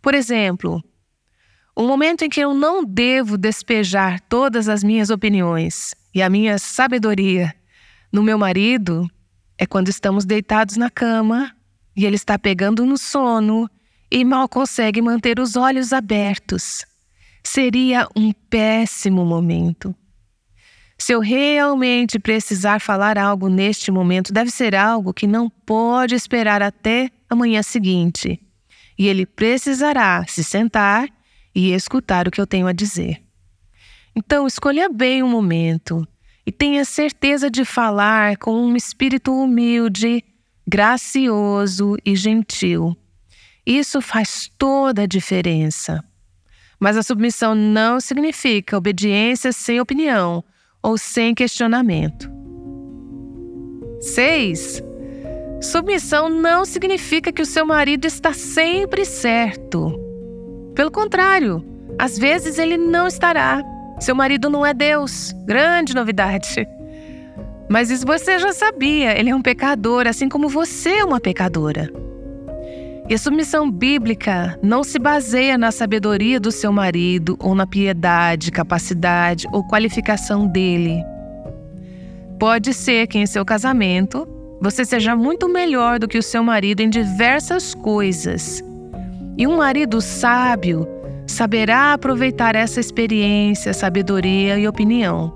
Por 0.00 0.14
exemplo, 0.14 0.82
o 1.76 1.82
momento 1.82 2.24
em 2.24 2.30
que 2.30 2.40
eu 2.40 2.54
não 2.54 2.82
devo 2.82 3.36
despejar 3.36 4.22
todas 4.22 4.70
as 4.70 4.82
minhas 4.82 5.10
opiniões 5.10 5.94
e 6.14 6.22
a 6.22 6.30
minha 6.30 6.58
sabedoria 6.58 7.54
no 8.10 8.22
meu 8.22 8.38
marido 8.38 9.06
é 9.62 9.66
quando 9.66 9.88
estamos 9.88 10.24
deitados 10.24 10.76
na 10.76 10.90
cama 10.90 11.54
e 11.94 12.04
ele 12.04 12.16
está 12.16 12.36
pegando 12.36 12.84
no 12.84 12.98
sono 12.98 13.70
e 14.10 14.24
mal 14.24 14.48
consegue 14.48 15.00
manter 15.00 15.38
os 15.38 15.54
olhos 15.54 15.92
abertos. 15.92 16.84
Seria 17.44 18.08
um 18.16 18.32
péssimo 18.32 19.24
momento. 19.24 19.94
Se 20.98 21.12
eu 21.12 21.20
realmente 21.20 22.18
precisar 22.18 22.80
falar 22.80 23.16
algo 23.16 23.48
neste 23.48 23.92
momento, 23.92 24.32
deve 24.32 24.50
ser 24.50 24.74
algo 24.74 25.14
que 25.14 25.28
não 25.28 25.48
pode 25.48 26.16
esperar 26.16 26.60
até 26.60 27.08
a 27.30 27.36
manhã 27.36 27.62
seguinte. 27.62 28.40
E 28.98 29.06
ele 29.06 29.24
precisará 29.24 30.24
se 30.26 30.42
sentar 30.42 31.08
e 31.54 31.70
escutar 31.70 32.26
o 32.26 32.32
que 32.32 32.40
eu 32.40 32.48
tenho 32.48 32.66
a 32.66 32.72
dizer. 32.72 33.22
Então, 34.12 34.44
escolha 34.44 34.88
bem 34.88 35.22
o 35.22 35.28
momento 35.28 36.04
e 36.46 36.50
tenha 36.52 36.84
certeza 36.84 37.50
de 37.50 37.64
falar 37.64 38.36
com 38.36 38.54
um 38.54 38.76
espírito 38.76 39.32
humilde, 39.32 40.24
gracioso 40.66 41.96
e 42.04 42.16
gentil. 42.16 42.96
Isso 43.64 44.00
faz 44.00 44.50
toda 44.58 45.02
a 45.02 45.06
diferença. 45.06 46.02
Mas 46.80 46.96
a 46.96 47.02
submissão 47.02 47.54
não 47.54 48.00
significa 48.00 48.76
obediência 48.76 49.52
sem 49.52 49.80
opinião 49.80 50.42
ou 50.82 50.98
sem 50.98 51.32
questionamento. 51.32 52.28
6. 54.00 54.82
Submissão 55.60 56.28
não 56.28 56.64
significa 56.64 57.30
que 57.30 57.40
o 57.40 57.46
seu 57.46 57.64
marido 57.64 58.04
está 58.04 58.32
sempre 58.32 59.04
certo. 59.04 59.96
Pelo 60.74 60.90
contrário, 60.90 61.64
às 61.96 62.18
vezes 62.18 62.58
ele 62.58 62.76
não 62.76 63.06
estará. 63.06 63.62
Seu 64.00 64.14
marido 64.14 64.50
não 64.50 64.64
é 64.64 64.74
Deus. 64.74 65.32
Grande 65.44 65.94
novidade. 65.94 66.66
Mas 67.68 67.90
isso 67.90 68.06
você 68.06 68.38
já 68.38 68.52
sabia, 68.52 69.18
ele 69.18 69.30
é 69.30 69.34
um 69.34 69.40
pecador, 69.40 70.06
assim 70.06 70.28
como 70.28 70.48
você 70.48 70.98
é 70.98 71.04
uma 71.04 71.20
pecadora. 71.20 71.90
E 73.08 73.14
a 73.14 73.18
submissão 73.18 73.70
bíblica 73.70 74.58
não 74.62 74.84
se 74.84 74.98
baseia 74.98 75.58
na 75.58 75.72
sabedoria 75.72 76.38
do 76.38 76.52
seu 76.52 76.72
marido 76.72 77.36
ou 77.40 77.54
na 77.54 77.66
piedade, 77.66 78.50
capacidade 78.50 79.46
ou 79.52 79.66
qualificação 79.66 80.46
dele. 80.46 81.02
Pode 82.38 82.74
ser 82.74 83.06
que 83.06 83.18
em 83.18 83.26
seu 83.26 83.44
casamento 83.44 84.28
você 84.60 84.84
seja 84.84 85.16
muito 85.16 85.48
melhor 85.48 85.98
do 85.98 86.06
que 86.06 86.18
o 86.18 86.22
seu 86.22 86.42
marido 86.44 86.80
em 86.80 86.90
diversas 86.90 87.74
coisas. 87.74 88.62
E 89.36 89.46
um 89.46 89.56
marido 89.56 90.00
sábio 90.00 90.86
saberá 91.26 91.92
aproveitar 91.92 92.54
essa 92.54 92.80
experiência, 92.80 93.72
sabedoria 93.72 94.58
e 94.58 94.66
opinião. 94.66 95.34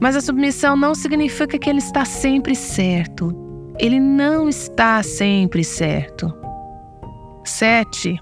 Mas 0.00 0.16
a 0.16 0.20
submissão 0.20 0.76
não 0.76 0.94
significa 0.94 1.58
que 1.58 1.70
ele 1.70 1.78
está 1.78 2.04
sempre 2.04 2.54
certo 2.54 3.46
ele 3.78 4.00
não 4.00 4.48
está 4.48 5.02
sempre 5.02 5.62
certo. 5.62 6.32
7. 7.44 8.16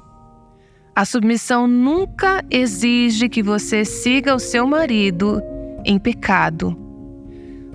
A 0.94 1.04
submissão 1.04 1.66
nunca 1.66 2.44
exige 2.50 3.28
que 3.28 3.42
você 3.42 3.84
siga 3.84 4.34
o 4.34 4.38
seu 4.38 4.66
marido 4.66 5.40
em 5.84 5.98
pecado. 5.98 6.76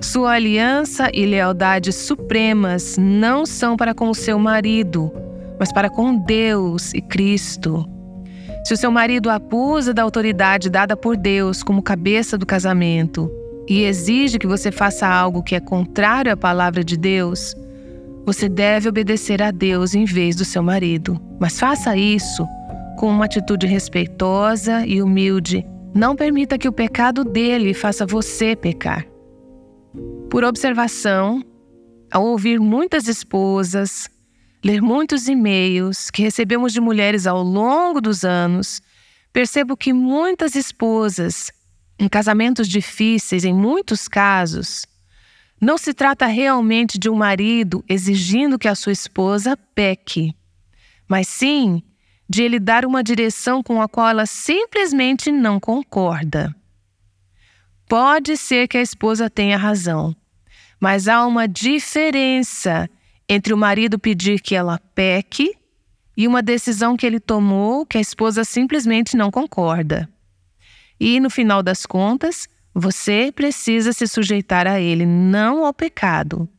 Sua 0.01 0.33
aliança 0.33 1.09
e 1.13 1.25
lealdade 1.25 1.91
supremas 1.91 2.97
não 2.97 3.45
são 3.45 3.75
para 3.75 3.93
com 3.93 4.09
o 4.09 4.15
seu 4.15 4.39
marido, 4.39 5.11
mas 5.59 5.71
para 5.71 5.89
com 5.89 6.15
Deus 6.15 6.93
e 6.93 7.01
Cristo. 7.01 7.85
Se 8.63 8.73
o 8.73 8.77
seu 8.77 8.91
marido 8.91 9.29
abusa 9.29 9.93
da 9.93 10.03
autoridade 10.03 10.69
dada 10.69 10.95
por 10.95 11.15
Deus 11.15 11.63
como 11.63 11.81
cabeça 11.81 12.37
do 12.37 12.45
casamento 12.45 13.31
e 13.67 13.83
exige 13.83 14.37
que 14.37 14.47
você 14.47 14.71
faça 14.71 15.07
algo 15.07 15.43
que 15.43 15.55
é 15.55 15.59
contrário 15.59 16.31
à 16.31 16.37
palavra 16.37 16.83
de 16.83 16.97
Deus, 16.97 17.55
você 18.25 18.47
deve 18.49 18.89
obedecer 18.89 19.41
a 19.41 19.49
Deus 19.49 19.95
em 19.95 20.05
vez 20.05 20.35
do 20.35 20.45
seu 20.45 20.61
marido, 20.61 21.19
mas 21.39 21.59
faça 21.59 21.95
isso 21.95 22.45
com 22.97 23.07
uma 23.09 23.25
atitude 23.25 23.65
respeitosa 23.65 24.85
e 24.85 25.01
humilde. 25.01 25.65
Não 25.95 26.15
permita 26.15 26.57
que 26.57 26.67
o 26.67 26.71
pecado 26.71 27.23
dele 27.23 27.73
faça 27.73 28.05
você 28.05 28.55
pecar. 28.55 29.05
Por 30.29 30.43
observação, 30.43 31.41
ao 32.11 32.25
ouvir 32.25 32.59
muitas 32.59 33.07
esposas, 33.07 34.09
ler 34.63 34.81
muitos 34.81 35.27
e-mails 35.27 36.09
que 36.09 36.21
recebemos 36.21 36.73
de 36.73 36.81
mulheres 36.81 37.25
ao 37.25 37.41
longo 37.41 38.01
dos 38.01 38.23
anos, 38.23 38.81
percebo 39.31 39.77
que 39.77 39.93
muitas 39.93 40.55
esposas, 40.55 41.51
em 41.97 42.07
casamentos 42.07 42.67
difíceis, 42.67 43.45
em 43.45 43.53
muitos 43.53 44.07
casos, 44.07 44.85
não 45.61 45.77
se 45.77 45.93
trata 45.93 46.25
realmente 46.25 46.97
de 46.97 47.09
um 47.09 47.15
marido 47.15 47.83
exigindo 47.87 48.57
que 48.57 48.67
a 48.67 48.75
sua 48.75 48.93
esposa 48.93 49.57
peque, 49.75 50.33
mas 51.07 51.27
sim 51.27 51.83
de 52.29 52.43
ele 52.43 52.59
dar 52.59 52.85
uma 52.85 53.03
direção 53.03 53.63
com 53.63 53.81
a 53.81 53.89
qual 53.89 54.09
ela 54.09 54.25
simplesmente 54.25 55.31
não 55.31 55.59
concorda. 55.59 56.55
Pode 57.87 58.37
ser 58.37 58.67
que 58.67 58.77
a 58.77 58.81
esposa 58.81 59.29
tenha 59.29 59.57
razão, 59.57 60.15
mas 60.79 61.07
há 61.07 61.25
uma 61.25 61.47
diferença 61.47 62.87
entre 63.29 63.53
o 63.53 63.57
marido 63.57 63.99
pedir 63.99 64.41
que 64.41 64.55
ela 64.55 64.79
peque 64.95 65.55
e 66.17 66.27
uma 66.27 66.41
decisão 66.41 66.97
que 66.97 67.05
ele 67.05 67.19
tomou 67.19 67.85
que 67.85 67.99
a 67.99 68.01
esposa 68.01 68.43
simplesmente 68.43 69.15
não 69.15 69.29
concorda. 69.29 70.09
E, 70.99 71.19
no 71.19 71.29
final 71.29 71.61
das 71.61 71.85
contas, 71.85 72.49
você 72.73 73.31
precisa 73.31 73.93
se 73.93 74.07
sujeitar 74.07 74.65
a 74.65 74.81
ele, 74.81 75.05
não 75.05 75.63
ao 75.63 75.73
pecado. 75.73 76.49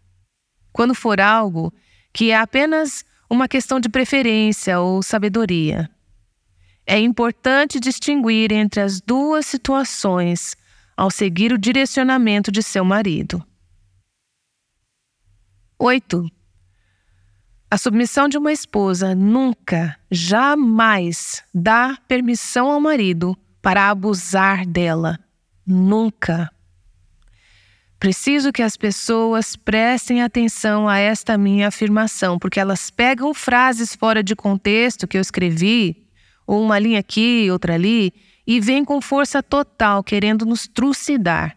Quando 0.72 0.94
for 0.94 1.20
algo 1.20 1.74
que 2.12 2.30
é 2.30 2.38
apenas 2.38 3.04
uma 3.28 3.48
questão 3.48 3.78
de 3.78 3.88
preferência 3.88 4.80
ou 4.80 5.02
sabedoria. 5.02 5.90
É 6.87 6.98
importante 6.98 7.78
distinguir 7.78 8.52
entre 8.52 8.80
as 8.80 9.00
duas 9.00 9.46
situações 9.46 10.56
ao 10.96 11.11
seguir 11.11 11.52
o 11.52 11.59
direcionamento 11.59 12.50
de 12.50 12.62
seu 12.62 12.85
marido. 12.85 13.44
8. 15.78 16.39
A 17.70 17.78
submissão 17.78 18.28
de 18.28 18.37
uma 18.37 18.52
esposa 18.52 19.14
nunca, 19.14 19.96
jamais 20.11 21.44
dá 21.54 21.96
permissão 22.09 22.68
ao 22.68 22.80
marido 22.80 23.37
para 23.62 23.88
abusar 23.88 24.66
dela 24.66 25.18
Nunca. 25.64 26.50
Preciso 28.00 28.50
que 28.50 28.62
as 28.62 28.76
pessoas 28.76 29.54
prestem 29.54 30.20
atenção 30.20 30.88
a 30.88 30.98
esta 30.98 31.38
minha 31.38 31.68
afirmação, 31.68 32.40
porque 32.40 32.59
elas 32.59 32.90
pegam 32.90 33.33
frases 33.33 33.94
fora 33.94 34.20
de 34.20 34.35
contexto 34.35 35.06
que 35.06 35.16
eu 35.16 35.20
escrevi, 35.20 36.09
ou 36.44 36.64
uma 36.64 36.78
linha 36.78 36.98
aqui, 36.98 37.48
outra 37.52 37.74
ali, 37.74 38.12
e 38.44 38.59
vêm 38.59 38.85
com 38.85 39.00
força 39.00 39.42
total 39.42 40.02
querendo 40.02 40.44
nos 40.44 40.66
trucidar. 40.66 41.56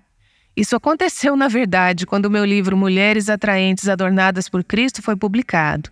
Isso 0.55 0.75
aconteceu, 0.75 1.33
na 1.37 1.47
verdade, 1.47 2.05
quando 2.05 2.25
o 2.25 2.29
meu 2.29 2.45
livro 2.45 2.77
Mulheres 2.77 3.29
Atraentes 3.29 3.89
Adornadas 3.89 4.47
por 4.47 4.63
Cristo 4.63 5.01
foi 5.01 5.15
publicado. 5.15 5.89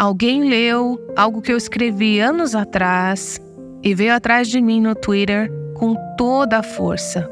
Alguém 0.00 0.48
leu 0.48 0.98
algo 1.14 1.42
que 1.42 1.52
eu 1.52 1.58
escrevi 1.58 2.20
anos 2.20 2.54
atrás 2.54 3.38
e 3.82 3.94
veio 3.94 4.14
atrás 4.14 4.48
de 4.48 4.58
mim 4.58 4.80
no 4.80 4.94
Twitter 4.94 5.52
com 5.74 5.94
toda 6.16 6.60
a 6.60 6.62
força. 6.62 7.30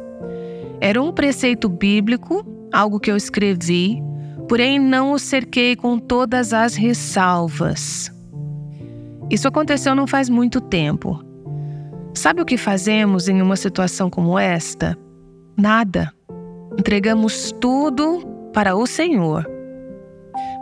Era 0.79 1.03
um 1.03 1.11
preceito 1.11 1.67
bíblico, 1.67 2.45
algo 2.71 3.01
que 3.01 3.11
eu 3.11 3.17
escrevi, 3.17 4.03
porém 4.47 4.79
não 4.79 5.13
o 5.13 5.19
cerquei 5.19 5.77
com 5.77 5.99
todas 5.99 6.53
as 6.53 6.77
ressalvas. 6.77 8.13
Isso 9.31 9.49
aconteceu 9.49 9.95
não 9.95 10.07
faz 10.07 10.29
muito 10.29 10.61
tempo. 10.61 11.25
Sabe 12.13 12.43
o 12.43 12.45
que 12.45 12.59
fazemos 12.59 13.31
em 13.31 13.41
uma 13.41 13.57
situação 13.57 14.11
como 14.11 14.39
esta? 14.39 14.95
Nada. 15.57 16.13
Entregamos 16.79 17.51
tudo 17.51 18.21
para 18.53 18.77
o 18.77 18.87
Senhor. 18.87 19.58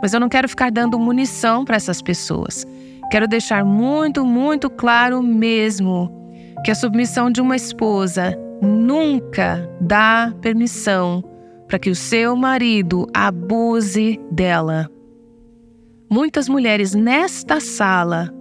Mas 0.01 0.13
eu 0.13 0.19
não 0.19 0.29
quero 0.29 0.47
ficar 0.47 0.71
dando 0.71 0.99
munição 0.99 1.65
para 1.65 1.75
essas 1.75 2.01
pessoas. 2.01 2.65
Quero 3.09 3.27
deixar 3.27 3.63
muito, 3.63 4.25
muito 4.25 4.69
claro 4.69 5.23
mesmo 5.23 6.11
que 6.63 6.71
a 6.71 6.75
submissão 6.75 7.31
de 7.31 7.41
uma 7.41 7.55
esposa 7.55 8.37
nunca 8.61 9.69
dá 9.79 10.33
permissão 10.41 11.23
para 11.67 11.79
que 11.79 11.89
o 11.89 11.95
seu 11.95 12.35
marido 12.35 13.07
abuse 13.13 14.19
dela. 14.31 14.89
Muitas 16.09 16.47
mulheres 16.47 16.93
nesta 16.93 17.59
sala 17.59 18.33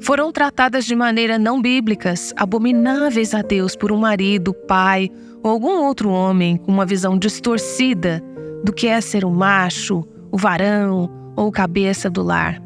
foram 0.00 0.32
tratadas 0.32 0.84
de 0.84 0.96
maneira 0.96 1.38
não 1.38 1.60
bíblicas, 1.60 2.32
abomináveis 2.36 3.34
a 3.34 3.42
Deus 3.42 3.76
por 3.76 3.92
um 3.92 3.98
marido, 3.98 4.52
pai 4.52 5.10
ou 5.42 5.50
algum 5.50 5.82
outro 5.82 6.10
homem 6.10 6.56
com 6.56 6.72
uma 6.72 6.86
visão 6.86 7.16
distorcida 7.18 8.22
do 8.64 8.72
que 8.72 8.88
é 8.88 9.00
ser 9.00 9.24
o 9.24 9.30
macho, 9.30 10.04
o 10.32 10.38
varão 10.38 11.10
ou 11.36 11.52
cabeça 11.52 12.08
do 12.08 12.22
lar. 12.22 12.60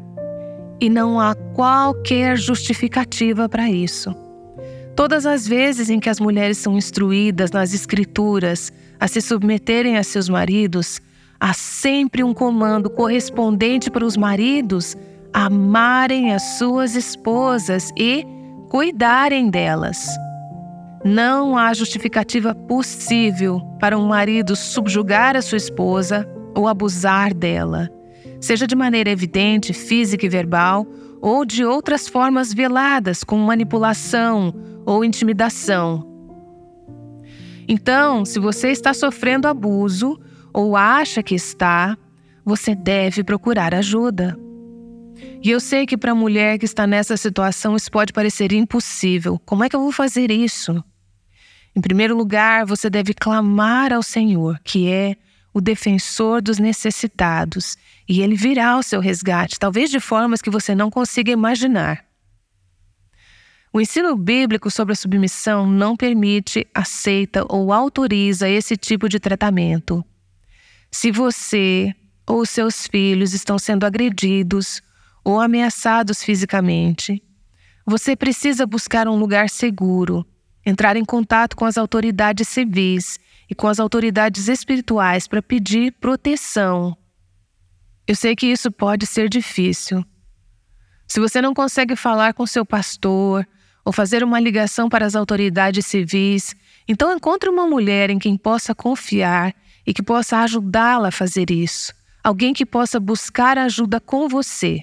E 0.79 0.89
não 0.89 1.19
há 1.19 1.35
qualquer 1.53 2.37
justificativa 2.37 3.49
para 3.49 3.69
isso. 3.69 4.15
Todas 4.95 5.25
as 5.25 5.47
vezes 5.47 5.89
em 5.89 5.99
que 5.99 6.09
as 6.09 6.19
mulheres 6.19 6.57
são 6.57 6.77
instruídas 6.77 7.51
nas 7.51 7.73
Escrituras 7.73 8.71
a 8.99 9.07
se 9.07 9.21
submeterem 9.21 9.97
a 9.97 10.03
seus 10.03 10.27
maridos, 10.29 10.99
há 11.39 11.53
sempre 11.53 12.23
um 12.23 12.33
comando 12.33 12.89
correspondente 12.89 13.91
para 13.91 14.05
os 14.05 14.17
maridos 14.17 14.95
amarem 15.33 16.33
as 16.33 16.41
suas 16.57 16.95
esposas 16.95 17.91
e 17.95 18.25
cuidarem 18.69 19.49
delas. 19.49 20.07
Não 21.05 21.55
há 21.55 21.73
justificativa 21.73 22.55
possível 22.55 23.61
para 23.79 23.97
um 23.97 24.07
marido 24.07 24.55
subjugar 24.55 25.35
a 25.35 25.41
sua 25.41 25.57
esposa 25.57 26.27
ou 26.57 26.67
abusar 26.67 27.35
dela, 27.35 27.87
seja 28.41 28.65
de 28.65 28.75
maneira 28.75 29.11
evidente, 29.11 29.73
física 29.73 30.25
e 30.25 30.29
verbal, 30.29 30.87
ou 31.21 31.45
de 31.45 31.63
outras 31.63 32.07
formas 32.07 32.51
veladas, 32.51 33.23
como 33.23 33.45
manipulação 33.45 34.53
ou 34.83 35.05
intimidação. 35.05 36.03
Então, 37.67 38.25
se 38.25 38.39
você 38.39 38.69
está 38.69 38.91
sofrendo 38.91 39.47
abuso 39.47 40.19
ou 40.51 40.75
acha 40.75 41.21
que 41.21 41.35
está, 41.35 41.95
você 42.43 42.73
deve 42.73 43.23
procurar 43.23 43.75
ajuda. 43.75 44.35
E 45.43 45.51
eu 45.51 45.59
sei 45.59 45.85
que 45.85 45.97
para 45.97 46.11
a 46.11 46.15
mulher 46.15 46.57
que 46.57 46.65
está 46.65 46.87
nessa 46.87 47.15
situação 47.17 47.75
isso 47.75 47.91
pode 47.91 48.11
parecer 48.11 48.51
impossível. 48.51 49.39
Como 49.45 49.63
é 49.63 49.69
que 49.69 49.75
eu 49.75 49.81
vou 49.81 49.91
fazer 49.91 50.31
isso? 50.31 50.83
Em 51.75 51.81
primeiro 51.81 52.17
lugar, 52.17 52.65
você 52.65 52.89
deve 52.89 53.13
clamar 53.13 53.93
ao 53.93 54.01
Senhor, 54.01 54.59
que 54.63 54.89
é 54.89 55.15
o 55.57 55.61
defensor 55.61 56.39
dos 56.39 56.59
necessitados, 56.59 57.77
e 58.07 58.21
ele 58.21 58.35
virá 58.35 58.73
ao 58.73 58.83
seu 58.83 58.99
resgate, 58.99 59.57
talvez 59.57 59.89
de 59.89 59.99
formas 59.99 60.39
que 60.39 60.51
você 60.51 60.75
não 60.75 60.91
consiga 60.91 61.31
imaginar. 61.31 62.05
O 63.73 63.81
ensino 63.81 64.15
bíblico 64.15 64.69
sobre 64.69 64.93
a 64.93 64.95
submissão 64.95 65.65
não 65.65 65.97
permite, 65.97 66.67
aceita 66.75 67.43
ou 67.49 67.73
autoriza 67.73 68.47
esse 68.47 68.77
tipo 68.77 69.09
de 69.09 69.19
tratamento. 69.19 70.05
Se 70.91 71.11
você 71.11 71.91
ou 72.27 72.45
seus 72.45 72.85
filhos 72.85 73.33
estão 73.33 73.57
sendo 73.57 73.83
agredidos 73.83 74.79
ou 75.23 75.41
ameaçados 75.41 76.21
fisicamente, 76.21 77.23
você 77.83 78.15
precisa 78.15 78.63
buscar 78.67 79.07
um 79.07 79.15
lugar 79.15 79.49
seguro, 79.49 80.23
entrar 80.67 80.97
em 80.97 81.05
contato 81.05 81.55
com 81.55 81.63
as 81.63 81.77
autoridades 81.77 82.45
civis 82.49 83.17
e 83.49 83.55
com 83.55 83.69
as 83.69 83.79
autoridades 83.79 84.49
espirituais 84.49 85.25
para 85.25 85.41
pedir 85.41 85.93
proteção. 85.93 86.95
Eu 88.05 88.13
sei 88.17 88.35
que 88.35 88.47
isso 88.47 88.69
pode 88.69 89.05
ser 89.05 89.29
difícil. 89.29 90.03
Se 91.07 91.21
você 91.21 91.41
não 91.41 91.53
consegue 91.53 91.95
falar 91.95 92.33
com 92.33 92.45
seu 92.45 92.65
pastor 92.65 93.47
ou 93.85 93.93
fazer 93.93 94.25
uma 94.25 94.41
ligação 94.41 94.89
para 94.89 95.05
as 95.05 95.15
autoridades 95.15 95.85
civis, 95.85 96.53
então 96.85 97.13
encontre 97.15 97.49
uma 97.49 97.65
mulher 97.65 98.09
em 98.09 98.19
quem 98.19 98.35
possa 98.35 98.75
confiar 98.75 99.55
e 99.85 99.93
que 99.93 100.03
possa 100.03 100.39
ajudá-la 100.39 101.07
a 101.07 101.13
fazer 101.13 101.49
isso. 101.49 101.93
Alguém 102.21 102.53
que 102.53 102.65
possa 102.65 102.99
buscar 102.99 103.57
ajuda 103.57 104.01
com 104.01 104.27
você. 104.27 104.81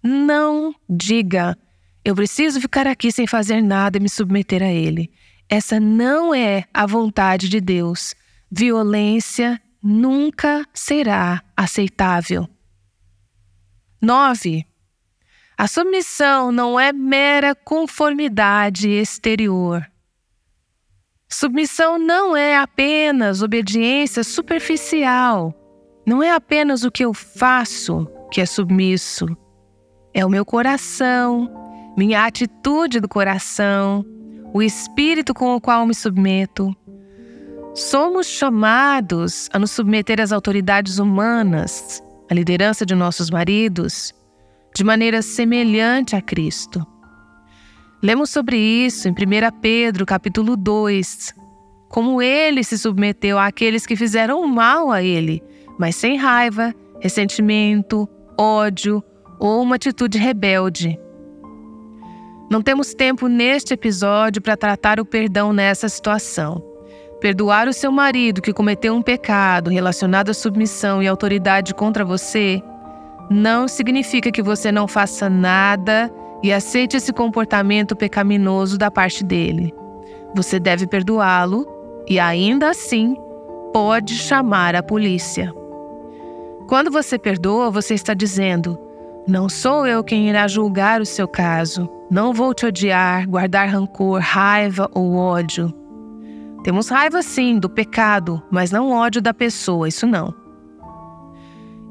Não 0.00 0.72
diga, 0.88 1.58
eu 2.04 2.14
preciso 2.14 2.60
ficar 2.60 2.86
aqui 2.86 3.12
sem 3.12 3.26
fazer 3.26 3.62
nada 3.62 3.98
e 3.98 4.00
me 4.00 4.08
submeter 4.08 4.62
a 4.62 4.72
Ele. 4.72 5.10
Essa 5.48 5.80
não 5.80 6.34
é 6.34 6.64
a 6.72 6.86
vontade 6.86 7.48
de 7.48 7.60
Deus. 7.60 8.14
Violência 8.50 9.60
nunca 9.82 10.66
será 10.72 11.42
aceitável. 11.56 12.48
9. 14.00 14.64
A 15.56 15.66
submissão 15.66 16.52
não 16.52 16.78
é 16.78 16.92
mera 16.92 17.54
conformidade 17.54 18.88
exterior. 18.88 19.84
Submissão 21.28 21.98
não 21.98 22.36
é 22.36 22.56
apenas 22.56 23.42
obediência 23.42 24.22
superficial. 24.22 25.54
Não 26.06 26.22
é 26.22 26.30
apenas 26.30 26.84
o 26.84 26.90
que 26.90 27.04
eu 27.04 27.12
faço 27.12 28.06
que 28.30 28.40
é 28.40 28.46
submisso 28.46 29.26
é 30.14 30.24
o 30.24 30.28
meu 30.28 30.44
coração, 30.44 31.50
minha 31.98 32.24
atitude 32.24 33.00
do 33.00 33.08
coração, 33.08 34.06
o 34.54 34.62
espírito 34.62 35.34
com 35.34 35.56
o 35.56 35.60
qual 35.60 35.84
me 35.84 35.92
submeto. 35.92 36.72
Somos 37.74 38.28
chamados 38.28 39.48
a 39.52 39.58
nos 39.58 39.72
submeter 39.72 40.20
às 40.20 40.30
autoridades 40.30 41.00
humanas, 41.00 42.00
à 42.30 42.34
liderança 42.34 42.86
de 42.86 42.94
nossos 42.94 43.30
maridos, 43.30 44.14
de 44.72 44.84
maneira 44.84 45.22
semelhante 45.22 46.14
a 46.14 46.22
Cristo. 46.22 46.86
Lemos 48.00 48.30
sobre 48.30 48.56
isso 48.56 49.08
em 49.08 49.10
1 49.10 49.14
Pedro, 49.60 50.06
capítulo 50.06 50.56
2, 50.56 51.34
como 51.88 52.22
ele 52.22 52.62
se 52.62 52.78
submeteu 52.78 53.40
àqueles 53.40 53.84
que 53.84 53.96
fizeram 53.96 54.46
mal 54.46 54.92
a 54.92 55.02
ele, 55.02 55.42
mas 55.76 55.96
sem 55.96 56.16
raiva, 56.16 56.72
ressentimento, 57.00 58.08
ódio 58.38 59.02
ou 59.40 59.62
uma 59.62 59.74
atitude 59.74 60.16
rebelde. 60.16 60.96
Não 62.50 62.62
temos 62.62 62.94
tempo 62.94 63.28
neste 63.28 63.74
episódio 63.74 64.40
para 64.40 64.56
tratar 64.56 64.98
o 64.98 65.04
perdão 65.04 65.52
nessa 65.52 65.86
situação. 65.88 66.62
Perdoar 67.20 67.68
o 67.68 67.72
seu 67.74 67.92
marido 67.92 68.40
que 68.40 68.54
cometeu 68.54 68.94
um 68.94 69.02
pecado 69.02 69.68
relacionado 69.68 70.30
à 70.30 70.34
submissão 70.34 71.02
e 71.02 71.06
autoridade 71.06 71.74
contra 71.74 72.04
você 72.04 72.62
não 73.30 73.68
significa 73.68 74.32
que 74.32 74.42
você 74.42 74.72
não 74.72 74.88
faça 74.88 75.28
nada 75.28 76.10
e 76.42 76.50
aceite 76.50 76.96
esse 76.96 77.12
comportamento 77.12 77.94
pecaminoso 77.94 78.78
da 78.78 78.90
parte 78.90 79.22
dele. 79.22 79.74
Você 80.34 80.58
deve 80.58 80.86
perdoá-lo 80.86 81.66
e, 82.08 82.18
ainda 82.18 82.70
assim, 82.70 83.14
pode 83.74 84.14
chamar 84.14 84.74
a 84.74 84.82
polícia. 84.82 85.52
Quando 86.66 86.90
você 86.90 87.18
perdoa, 87.18 87.70
você 87.70 87.92
está 87.92 88.14
dizendo: 88.14 88.78
não 89.28 89.46
sou 89.46 89.86
eu 89.86 90.02
quem 90.02 90.30
irá 90.30 90.48
julgar 90.48 91.02
o 91.02 91.06
seu 91.06 91.28
caso. 91.28 91.86
Não 92.10 92.32
vou 92.32 92.54
te 92.54 92.64
odiar, 92.64 93.28
guardar 93.28 93.68
rancor, 93.68 94.20
raiva 94.22 94.90
ou 94.94 95.16
ódio. 95.16 95.70
Temos 96.64 96.88
raiva 96.88 97.20
sim 97.20 97.58
do 97.58 97.68
pecado, 97.68 98.42
mas 98.50 98.70
não 98.70 98.90
ódio 98.90 99.20
da 99.20 99.34
pessoa, 99.34 99.86
isso 99.86 100.06
não. 100.06 100.34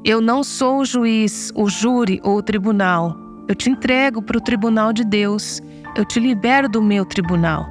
Eu 0.04 0.20
não 0.20 0.42
sou 0.42 0.80
o 0.80 0.84
juiz, 0.84 1.52
o 1.54 1.68
júri 1.68 2.20
ou 2.24 2.38
o 2.38 2.42
tribunal. 2.42 3.16
Eu 3.46 3.54
te 3.54 3.70
entrego 3.70 4.20
para 4.20 4.36
o 4.36 4.42
tribunal 4.42 4.92
de 4.92 5.04
Deus. 5.04 5.60
Eu 5.94 6.04
te 6.04 6.18
libero 6.18 6.68
do 6.68 6.82
meu 6.82 7.04
tribunal. 7.04 7.64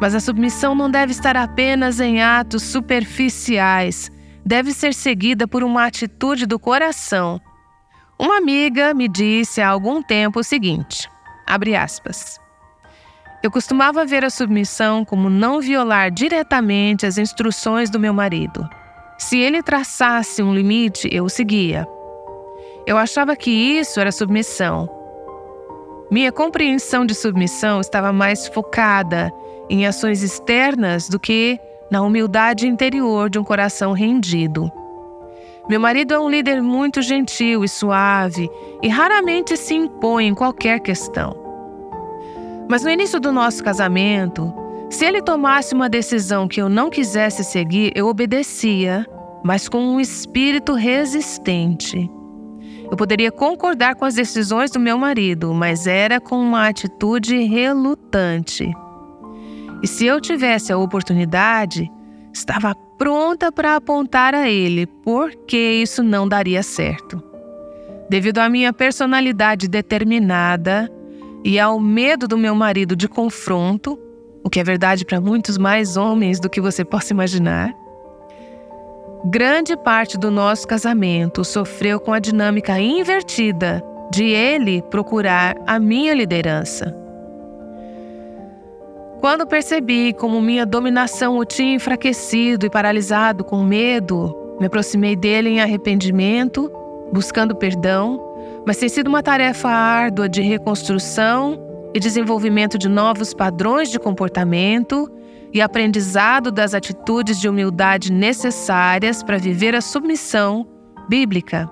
Mas 0.00 0.12
a 0.12 0.18
submissão 0.18 0.74
não 0.74 0.90
deve 0.90 1.12
estar 1.12 1.36
apenas 1.36 2.00
em 2.00 2.20
atos 2.20 2.64
superficiais, 2.64 4.10
deve 4.44 4.72
ser 4.72 4.92
seguida 4.92 5.46
por 5.46 5.62
uma 5.62 5.86
atitude 5.86 6.46
do 6.46 6.58
coração 6.58 7.40
uma 8.18 8.38
amiga 8.38 8.94
me 8.94 9.08
disse 9.08 9.60
há 9.60 9.68
algum 9.68 10.02
tempo 10.02 10.40
o 10.40 10.44
seguinte: 10.44 11.08
abre 11.46 11.74
aspas. 11.74 12.40
Eu 13.42 13.50
costumava 13.50 14.06
ver 14.06 14.24
a 14.24 14.30
submissão 14.30 15.04
como 15.04 15.28
não 15.28 15.60
violar 15.60 16.10
diretamente 16.10 17.04
as 17.04 17.18
instruções 17.18 17.90
do 17.90 18.00
meu 18.00 18.14
marido. 18.14 18.66
Se 19.18 19.38
ele 19.38 19.62
traçasse 19.62 20.42
um 20.42 20.54
limite, 20.54 21.08
eu 21.12 21.24
o 21.24 21.28
seguia. 21.28 21.86
Eu 22.86 22.96
achava 22.96 23.36
que 23.36 23.50
isso 23.50 24.00
era 24.00 24.10
submissão. 24.10 24.88
Minha 26.10 26.32
compreensão 26.32 27.04
de 27.04 27.14
submissão 27.14 27.80
estava 27.80 28.12
mais 28.12 28.46
focada 28.46 29.32
em 29.68 29.86
ações 29.86 30.22
externas 30.22 31.08
do 31.08 31.18
que 31.18 31.58
na 31.90 32.02
humildade 32.02 32.66
interior 32.66 33.28
de 33.28 33.38
um 33.38 33.44
coração 33.44 33.92
rendido. 33.92 34.70
Meu 35.68 35.80
marido 35.80 36.12
é 36.12 36.18
um 36.18 36.28
líder 36.28 36.60
muito 36.62 37.00
gentil 37.00 37.64
e 37.64 37.68
suave 37.68 38.50
e 38.82 38.88
raramente 38.88 39.56
se 39.56 39.74
impõe 39.74 40.26
em 40.26 40.34
qualquer 40.34 40.80
questão. 40.80 41.34
Mas 42.68 42.82
no 42.82 42.90
início 42.90 43.18
do 43.18 43.32
nosso 43.32 43.64
casamento, 43.64 44.52
se 44.90 45.06
ele 45.06 45.22
tomasse 45.22 45.74
uma 45.74 45.88
decisão 45.88 46.46
que 46.46 46.60
eu 46.60 46.68
não 46.68 46.90
quisesse 46.90 47.42
seguir, 47.42 47.92
eu 47.94 48.06
obedecia, 48.06 49.06
mas 49.42 49.68
com 49.68 49.78
um 49.78 49.98
espírito 49.98 50.74
resistente. 50.74 52.10
Eu 52.90 52.96
poderia 52.96 53.32
concordar 53.32 53.94
com 53.94 54.04
as 54.04 54.14
decisões 54.14 54.70
do 54.70 54.78
meu 54.78 54.98
marido, 54.98 55.54
mas 55.54 55.86
era 55.86 56.20
com 56.20 56.36
uma 56.36 56.68
atitude 56.68 57.42
relutante. 57.42 58.70
E 59.82 59.86
se 59.86 60.04
eu 60.04 60.20
tivesse 60.20 60.72
a 60.72 60.78
oportunidade, 60.78 61.90
estava 62.32 62.74
pronta 62.98 63.50
para 63.50 63.76
apontar 63.76 64.34
a 64.34 64.48
ele 64.48 64.86
por 64.86 65.34
que 65.46 65.56
isso 65.56 66.02
não 66.02 66.28
daria 66.28 66.62
certo. 66.62 67.22
Devido 68.08 68.38
à 68.38 68.48
minha 68.48 68.72
personalidade 68.72 69.68
determinada 69.68 70.90
e 71.44 71.58
ao 71.58 71.80
medo 71.80 72.28
do 72.28 72.38
meu 72.38 72.54
marido 72.54 72.94
de 72.94 73.08
confronto, 73.08 73.98
o 74.42 74.50
que 74.50 74.60
é 74.60 74.64
verdade 74.64 75.04
para 75.04 75.20
muitos 75.20 75.58
mais 75.58 75.96
homens 75.96 76.38
do 76.38 76.50
que 76.50 76.60
você 76.60 76.84
possa 76.84 77.12
imaginar. 77.12 77.74
Grande 79.26 79.74
parte 79.76 80.18
do 80.18 80.30
nosso 80.30 80.68
casamento 80.68 81.44
sofreu 81.44 81.98
com 81.98 82.12
a 82.12 82.18
dinâmica 82.18 82.78
invertida 82.78 83.82
de 84.10 84.24
ele 84.24 84.82
procurar 84.82 85.56
a 85.66 85.78
minha 85.78 86.12
liderança. 86.12 87.03
Quando 89.24 89.46
percebi 89.46 90.12
como 90.12 90.38
minha 90.38 90.66
dominação 90.66 91.38
o 91.38 91.46
tinha 91.46 91.74
enfraquecido 91.74 92.66
e 92.66 92.70
paralisado 92.70 93.42
com 93.42 93.62
medo, 93.62 94.36
me 94.60 94.66
aproximei 94.66 95.16
dele 95.16 95.48
em 95.48 95.62
arrependimento, 95.62 96.70
buscando 97.10 97.56
perdão, 97.56 98.20
mas 98.66 98.76
tem 98.76 98.86
sido 98.86 99.08
uma 99.08 99.22
tarefa 99.22 99.70
árdua 99.70 100.28
de 100.28 100.42
reconstrução 100.42 101.58
e 101.94 101.98
desenvolvimento 101.98 102.76
de 102.76 102.86
novos 102.86 103.32
padrões 103.32 103.88
de 103.88 103.98
comportamento 103.98 105.10
e 105.54 105.62
aprendizado 105.62 106.52
das 106.52 106.74
atitudes 106.74 107.40
de 107.40 107.48
humildade 107.48 108.12
necessárias 108.12 109.22
para 109.22 109.38
viver 109.38 109.74
a 109.74 109.80
submissão 109.80 110.68
bíblica. 111.08 111.66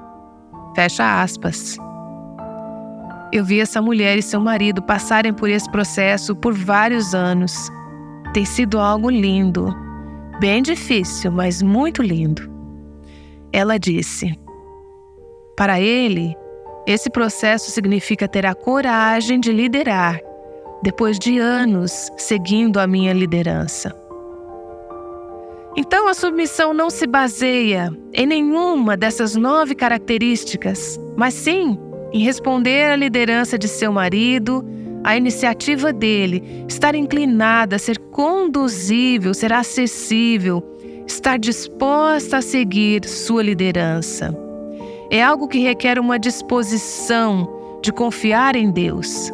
Fecha 0.75 1.21
aspas. 1.21 1.77
Eu 3.33 3.43
vi 3.43 3.61
essa 3.61 3.81
mulher 3.81 4.19
e 4.19 4.23
seu 4.23 4.39
marido 4.39 4.83
passarem 4.83 5.33
por 5.33 5.49
esse 5.49 5.69
processo 5.71 6.37
por 6.37 6.53
vários 6.53 7.15
anos. 7.15 7.71
Tem 8.35 8.45
sido 8.45 8.79
algo 8.79 9.09
lindo. 9.09 9.75
Bem 10.39 10.63
difícil, 10.63 11.33
mas 11.33 11.63
muito 11.63 12.03
lindo. 12.03 12.43
Ela 13.51 13.79
disse: 13.79 14.39
Para 15.57 15.81
ele, 15.81 16.37
esse 16.87 17.09
processo 17.09 17.71
significa 17.71 18.29
ter 18.29 18.45
a 18.45 18.55
coragem 18.55 19.41
de 19.41 19.51
liderar, 19.51 20.21
depois 20.83 21.19
de 21.19 21.39
anos 21.39 22.11
seguindo 22.19 22.79
a 22.79 22.87
minha 22.87 23.15
liderança. 23.15 23.97
Então, 25.75 26.07
a 26.07 26.13
submissão 26.13 26.75
não 26.75 26.91
se 26.91 27.07
baseia 27.07 27.91
em 28.13 28.27
nenhuma 28.27 28.95
dessas 28.95 29.35
nove 29.35 29.75
características, 29.75 31.01
mas 31.17 31.33
sim 31.33 31.79
em 32.13 32.23
responder 32.23 32.91
à 32.91 32.97
liderança 32.97 33.59
de 33.59 33.67
seu 33.67 33.93
marido, 33.93 34.65
à 35.03 35.17
iniciativa 35.17 35.93
dele, 35.93 36.65
estar 36.69 36.95
inclinada, 36.95 37.79
ser 37.79 37.99
conduzível, 37.99 39.33
ser 39.35 39.53
acessível, 39.53 40.63
estar 41.07 41.39
disposta 41.39 42.39
a 42.39 42.43
seguir 42.43 43.05
sua 43.07 43.43
liderança. 43.43 44.37
É 45.11 45.23
algo 45.23 45.49
que 45.49 45.59
requer 45.59 45.99
uma 45.99 46.19
disposição 46.19 47.49
de 47.83 47.93
confiar 47.93 48.57
em 48.57 48.71
Deus. 48.71 49.33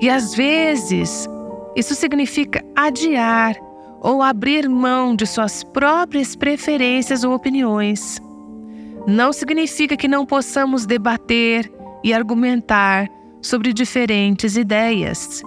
E 0.00 0.10
às 0.10 0.34
vezes, 0.34 1.28
isso 1.74 1.94
significa 1.94 2.62
adiar 2.76 3.56
ou 4.00 4.22
abrir 4.22 4.68
mão 4.68 5.16
de 5.16 5.26
suas 5.26 5.64
próprias 5.64 6.36
preferências 6.36 7.24
ou 7.24 7.34
opiniões 7.34 8.20
não 9.06 9.32
significa 9.32 9.96
que 9.96 10.08
não 10.08 10.26
possamos 10.26 10.86
debater 10.86 11.70
e 12.04 12.12
argumentar 12.12 13.08
sobre 13.42 13.72
diferentes 13.72 14.56
ideias. 14.56 15.42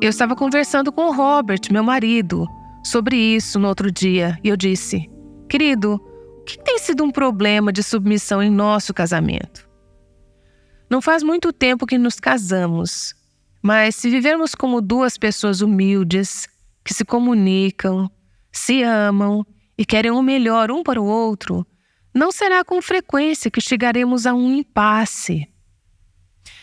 Eu 0.00 0.10
estava 0.10 0.36
conversando 0.36 0.92
com 0.92 1.08
o 1.08 1.12
Robert, 1.12 1.60
meu 1.70 1.82
marido, 1.82 2.46
sobre 2.84 3.16
isso 3.16 3.58
no 3.58 3.68
outro 3.68 3.90
dia 3.90 4.38
e 4.42 4.48
eu 4.48 4.56
disse: 4.56 5.10
Querido, 5.48 5.94
o 5.94 6.44
que 6.44 6.58
tem 6.58 6.78
sido 6.78 7.02
um 7.02 7.10
problema 7.10 7.72
de 7.72 7.82
submissão 7.82 8.42
em 8.42 8.50
nosso 8.50 8.94
casamento? 8.94 9.68
Não 10.90 11.02
faz 11.02 11.22
muito 11.22 11.52
tempo 11.52 11.86
que 11.86 11.98
nos 11.98 12.18
casamos, 12.18 13.14
mas 13.62 13.96
se 13.96 14.08
vivermos 14.08 14.54
como 14.54 14.80
duas 14.80 15.18
pessoas 15.18 15.60
humildes, 15.60 16.46
que 16.84 16.94
se 16.94 17.04
comunicam, 17.04 18.10
se 18.50 18.82
amam 18.82 19.44
e 19.76 19.84
querem 19.84 20.10
o 20.10 20.22
melhor 20.22 20.70
um 20.70 20.82
para 20.82 21.00
o 21.00 21.04
outro, 21.04 21.66
não 22.14 22.32
será 22.32 22.64
com 22.64 22.80
frequência 22.82 23.50
que 23.50 23.60
chegaremos 23.60 24.26
a 24.26 24.34
um 24.34 24.52
impasse. 24.54 25.48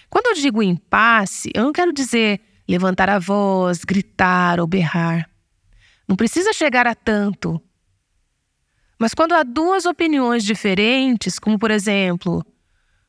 Quando 0.09 0.27
eu 0.27 0.33
digo 0.33 0.63
impasse, 0.63 1.51
eu 1.53 1.63
não 1.63 1.71
quero 1.71 1.93
dizer 1.93 2.41
levantar 2.67 3.09
a 3.09 3.19
voz, 3.19 3.83
gritar 3.83 4.59
ou 4.59 4.67
berrar. 4.67 5.29
Não 6.07 6.15
precisa 6.15 6.53
chegar 6.53 6.87
a 6.87 6.95
tanto. 6.95 7.61
Mas 8.97 9.13
quando 9.13 9.33
há 9.33 9.43
duas 9.43 9.85
opiniões 9.85 10.43
diferentes, 10.43 11.37
como 11.37 11.59
por 11.59 11.69
exemplo, 11.69 12.45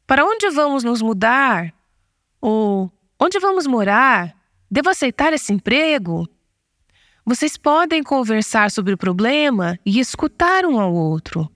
para 0.07 0.25
onde 0.25 0.49
vamos 0.51 0.83
nos 0.83 1.01
mudar? 1.01 1.73
Ou 2.41 2.93
onde 3.21 3.39
vamos 3.39 3.67
morar? 3.67 4.37
Devo 4.71 4.91
aceitar 4.91 5.33
esse 5.33 5.53
emprego? 5.53 6.29
Vocês 7.25 7.57
podem 7.57 8.03
conversar 8.03 8.71
sobre 8.71 8.93
o 8.95 8.99
problema 8.99 9.79
e 9.85 9.99
escutar 9.99 10.65
um 10.65 10.79
ao 10.79 10.95
outro. 10.95 11.51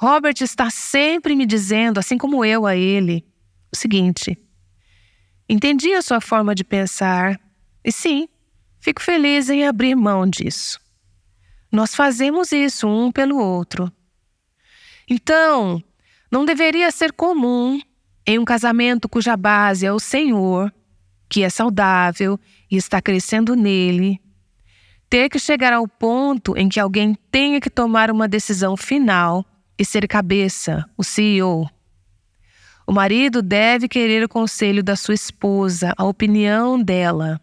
Robert 0.00 0.36
está 0.40 0.70
sempre 0.70 1.36
me 1.36 1.44
dizendo, 1.44 2.00
assim 2.00 2.16
como 2.16 2.42
eu 2.42 2.64
a 2.64 2.74
ele, 2.74 3.22
o 3.70 3.76
seguinte: 3.76 4.34
entendi 5.46 5.92
a 5.92 6.00
sua 6.00 6.22
forma 6.22 6.54
de 6.54 6.64
pensar 6.64 7.38
e 7.84 7.92
sim, 7.92 8.26
fico 8.80 9.02
feliz 9.02 9.50
em 9.50 9.66
abrir 9.66 9.94
mão 9.94 10.26
disso. 10.26 10.80
Nós 11.70 11.94
fazemos 11.94 12.50
isso 12.50 12.88
um 12.88 13.12
pelo 13.12 13.36
outro. 13.36 13.92
Então, 15.06 15.84
não 16.32 16.46
deveria 16.46 16.90
ser 16.90 17.12
comum 17.12 17.78
em 18.26 18.38
um 18.38 18.44
casamento 18.46 19.06
cuja 19.06 19.36
base 19.36 19.84
é 19.84 19.92
o 19.92 20.00
Senhor, 20.00 20.72
que 21.28 21.42
é 21.42 21.50
saudável 21.50 22.40
e 22.70 22.76
está 22.78 23.02
crescendo 23.02 23.54
nele, 23.54 24.18
ter 25.10 25.28
que 25.28 25.38
chegar 25.38 25.74
ao 25.74 25.86
ponto 25.86 26.56
em 26.56 26.70
que 26.70 26.80
alguém 26.80 27.14
tenha 27.30 27.60
que 27.60 27.68
tomar 27.68 28.10
uma 28.10 28.26
decisão 28.26 28.78
final 28.78 29.44
e 29.80 29.84
ser 29.84 30.06
cabeça, 30.06 30.84
o 30.94 31.02
CEO. 31.02 31.66
O 32.86 32.92
marido 32.92 33.40
deve 33.40 33.88
querer 33.88 34.22
o 34.22 34.28
conselho 34.28 34.82
da 34.84 34.94
sua 34.94 35.14
esposa, 35.14 35.94
a 35.96 36.04
opinião 36.04 36.78
dela. 36.78 37.40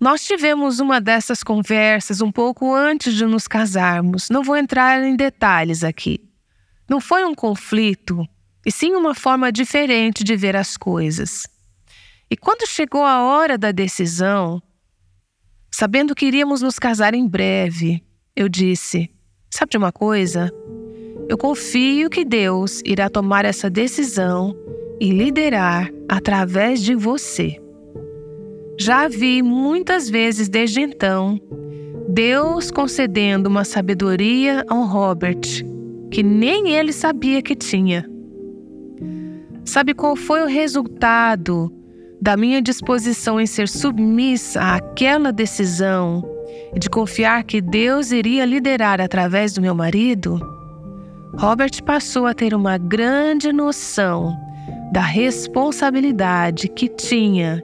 Nós 0.00 0.24
tivemos 0.24 0.80
uma 0.80 1.02
dessas 1.02 1.42
conversas 1.42 2.22
um 2.22 2.32
pouco 2.32 2.74
antes 2.74 3.12
de 3.14 3.26
nos 3.26 3.46
casarmos. 3.46 4.30
Não 4.30 4.42
vou 4.42 4.56
entrar 4.56 5.04
em 5.04 5.16
detalhes 5.16 5.84
aqui. 5.84 6.18
Não 6.88 6.98
foi 6.98 7.26
um 7.26 7.34
conflito, 7.34 8.26
e 8.64 8.72
sim 8.72 8.94
uma 8.94 9.14
forma 9.14 9.52
diferente 9.52 10.24
de 10.24 10.34
ver 10.36 10.56
as 10.56 10.78
coisas. 10.78 11.46
E 12.30 12.38
quando 12.38 12.66
chegou 12.66 13.04
a 13.04 13.22
hora 13.22 13.58
da 13.58 13.70
decisão, 13.70 14.62
sabendo 15.70 16.14
que 16.14 16.24
iríamos 16.24 16.62
nos 16.62 16.78
casar 16.78 17.12
em 17.12 17.28
breve, 17.28 18.02
eu 18.34 18.48
disse: 18.48 19.10
Sabe 19.50 19.72
de 19.72 19.76
uma 19.76 19.92
coisa? 19.92 20.50
Eu 21.28 21.38
confio 21.38 22.10
que 22.10 22.24
Deus 22.24 22.82
irá 22.84 23.08
tomar 23.08 23.44
essa 23.44 23.70
decisão 23.70 24.54
e 25.00 25.10
liderar 25.10 25.90
através 26.08 26.82
de 26.82 26.94
você. 26.94 27.56
Já 28.78 29.08
vi 29.08 29.42
muitas 29.42 30.10
vezes 30.10 30.48
desde 30.48 30.80
então 30.80 31.40
Deus 32.08 32.70
concedendo 32.70 33.48
uma 33.48 33.64
sabedoria 33.64 34.64
ao 34.68 34.84
Robert 34.84 35.40
que 36.10 36.22
nem 36.22 36.74
ele 36.74 36.92
sabia 36.92 37.40
que 37.42 37.56
tinha. 37.56 38.08
Sabe 39.64 39.94
qual 39.94 40.14
foi 40.14 40.42
o 40.42 40.46
resultado 40.46 41.72
da 42.20 42.36
minha 42.36 42.60
disposição 42.60 43.40
em 43.40 43.46
ser 43.46 43.68
submissa 43.68 44.60
àquela 44.60 45.32
decisão 45.32 46.22
e 46.74 46.78
de 46.78 46.88
confiar 46.88 47.42
que 47.44 47.60
Deus 47.60 48.12
iria 48.12 48.44
liderar 48.44 49.00
através 49.00 49.54
do 49.54 49.60
meu 49.60 49.74
marido? 49.74 50.53
Robert 51.36 51.82
passou 51.84 52.26
a 52.26 52.34
ter 52.34 52.54
uma 52.54 52.78
grande 52.78 53.52
noção 53.52 54.36
da 54.92 55.00
responsabilidade 55.00 56.68
que 56.68 56.88
tinha 56.88 57.62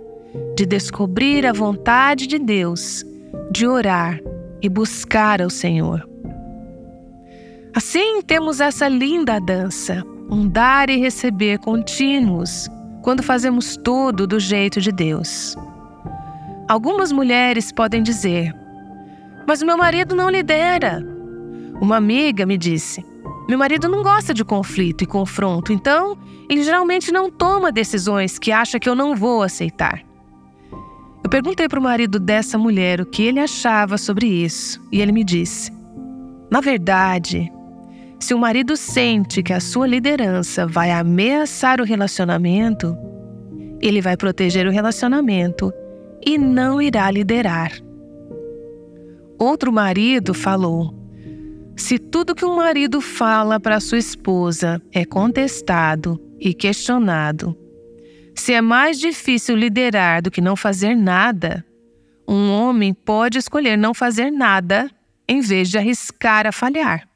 de 0.57 0.67
descobrir 0.67 1.47
a 1.47 1.53
vontade 1.53 2.27
de 2.27 2.39
Deus, 2.39 3.05
de 3.51 3.67
orar 3.67 4.21
e 4.61 4.69
buscar 4.69 5.41
ao 5.41 5.49
Senhor. 5.49 6.07
Assim, 7.75 8.21
temos 8.23 8.61
essa 8.61 8.89
linda 8.89 9.41
dança, 9.41 10.03
um 10.29 10.49
dar 10.49 10.91
e 10.91 10.97
receber 10.97 11.59
contínuos, 11.59 12.69
quando 13.03 13.23
fazemos 13.23 13.77
tudo 13.77 14.27
do 14.27 14.41
jeito 14.41 14.81
de 14.81 14.91
Deus. 14.91 15.57
Algumas 16.69 17.13
mulheres 17.13 17.71
podem 17.73 18.03
dizer: 18.03 18.55
Mas 19.47 19.63
meu 19.63 19.77
marido 19.77 20.15
não 20.15 20.29
lidera. 20.29 21.01
Uma 21.81 21.97
amiga 21.97 22.45
me 22.45 22.59
disse: 22.59 23.05
meu 23.49 23.59
marido 23.59 23.89
não 23.89 24.03
gosta 24.03 24.33
de 24.33 24.45
conflito 24.45 25.03
e 25.03 25.07
confronto, 25.07 25.73
então 25.73 26.17
ele 26.49 26.63
geralmente 26.63 27.11
não 27.11 27.31
toma 27.31 27.73
decisões 27.73 28.39
que 28.39 28.53
acha 28.53 28.79
que 28.79 28.89
eu 28.89 28.95
não 28.95 29.17
vou 29.17 29.43
aceitar. 29.43 30.03
Eu 31.23 31.29
perguntei 31.29 31.69
para 31.69 31.81
o 31.81 31.83
marido 31.83 32.19
dessa 32.19 32.57
mulher 32.57 33.01
o 33.01 33.07
que 33.07 33.23
ele 33.23 33.41
achava 33.41 33.99
sobre 33.99 34.27
isso 34.27 34.81
e 34.93 35.01
ele 35.01 35.13
me 35.13 35.25
disse: 35.25 35.73
Na 36.51 36.61
verdade, 36.61 37.53
se 38.21 38.35
o 38.35 38.39
marido 38.39 38.77
sente 38.77 39.43
que 39.43 39.53
a 39.53 39.61
sua 39.61 39.87
liderança 39.87 40.67
vai 40.67 40.91
ameaçar 40.91 41.81
o 41.81 41.85
relacionamento, 41.85 42.97
ele 43.81 44.01
vai 44.01 44.17
proteger 44.17 44.67
o 44.67 44.71
relacionamento 44.71 45.73
e 46.25 46.37
não 46.37 46.81
irá 46.83 47.11
liderar. 47.11 47.73
Outro 49.39 49.73
marido 49.73 50.35
falou: 50.35 51.00
Se 51.81 51.99
tudo 51.99 52.35
que 52.35 52.45
um 52.45 52.57
marido 52.57 53.01
fala 53.01 53.59
para 53.59 53.81
sua 53.81 53.97
esposa 53.97 54.83
é 54.93 55.03
contestado 55.07 56.21
e 56.39 56.53
questionado, 56.53 57.57
se 58.35 58.53
é 58.53 58.61
mais 58.61 59.01
difícil 59.01 59.57
liderar 59.57 60.21
do 60.21 60.31
que 60.31 60.43
não 60.43 60.55
fazer 60.55 60.95
nada, 60.95 61.65
um 62.29 62.51
homem 62.51 62.93
pode 62.93 63.39
escolher 63.39 63.79
não 63.79 63.95
fazer 63.95 64.31
nada 64.31 64.91
em 65.27 65.41
vez 65.41 65.71
de 65.71 65.79
arriscar 65.79 66.47
a 66.47 66.53
falhar. 66.53 67.09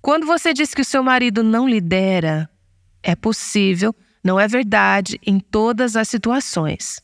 Quando 0.00 0.26
você 0.26 0.54
diz 0.54 0.72
que 0.72 0.80
o 0.80 0.84
seu 0.84 1.02
marido 1.02 1.44
não 1.44 1.68
lidera, 1.68 2.48
é 3.02 3.14
possível, 3.14 3.94
não 4.24 4.40
é 4.40 4.48
verdade 4.48 5.20
em 5.24 5.38
todas 5.38 5.96
as 5.96 6.08
situações 6.08 6.98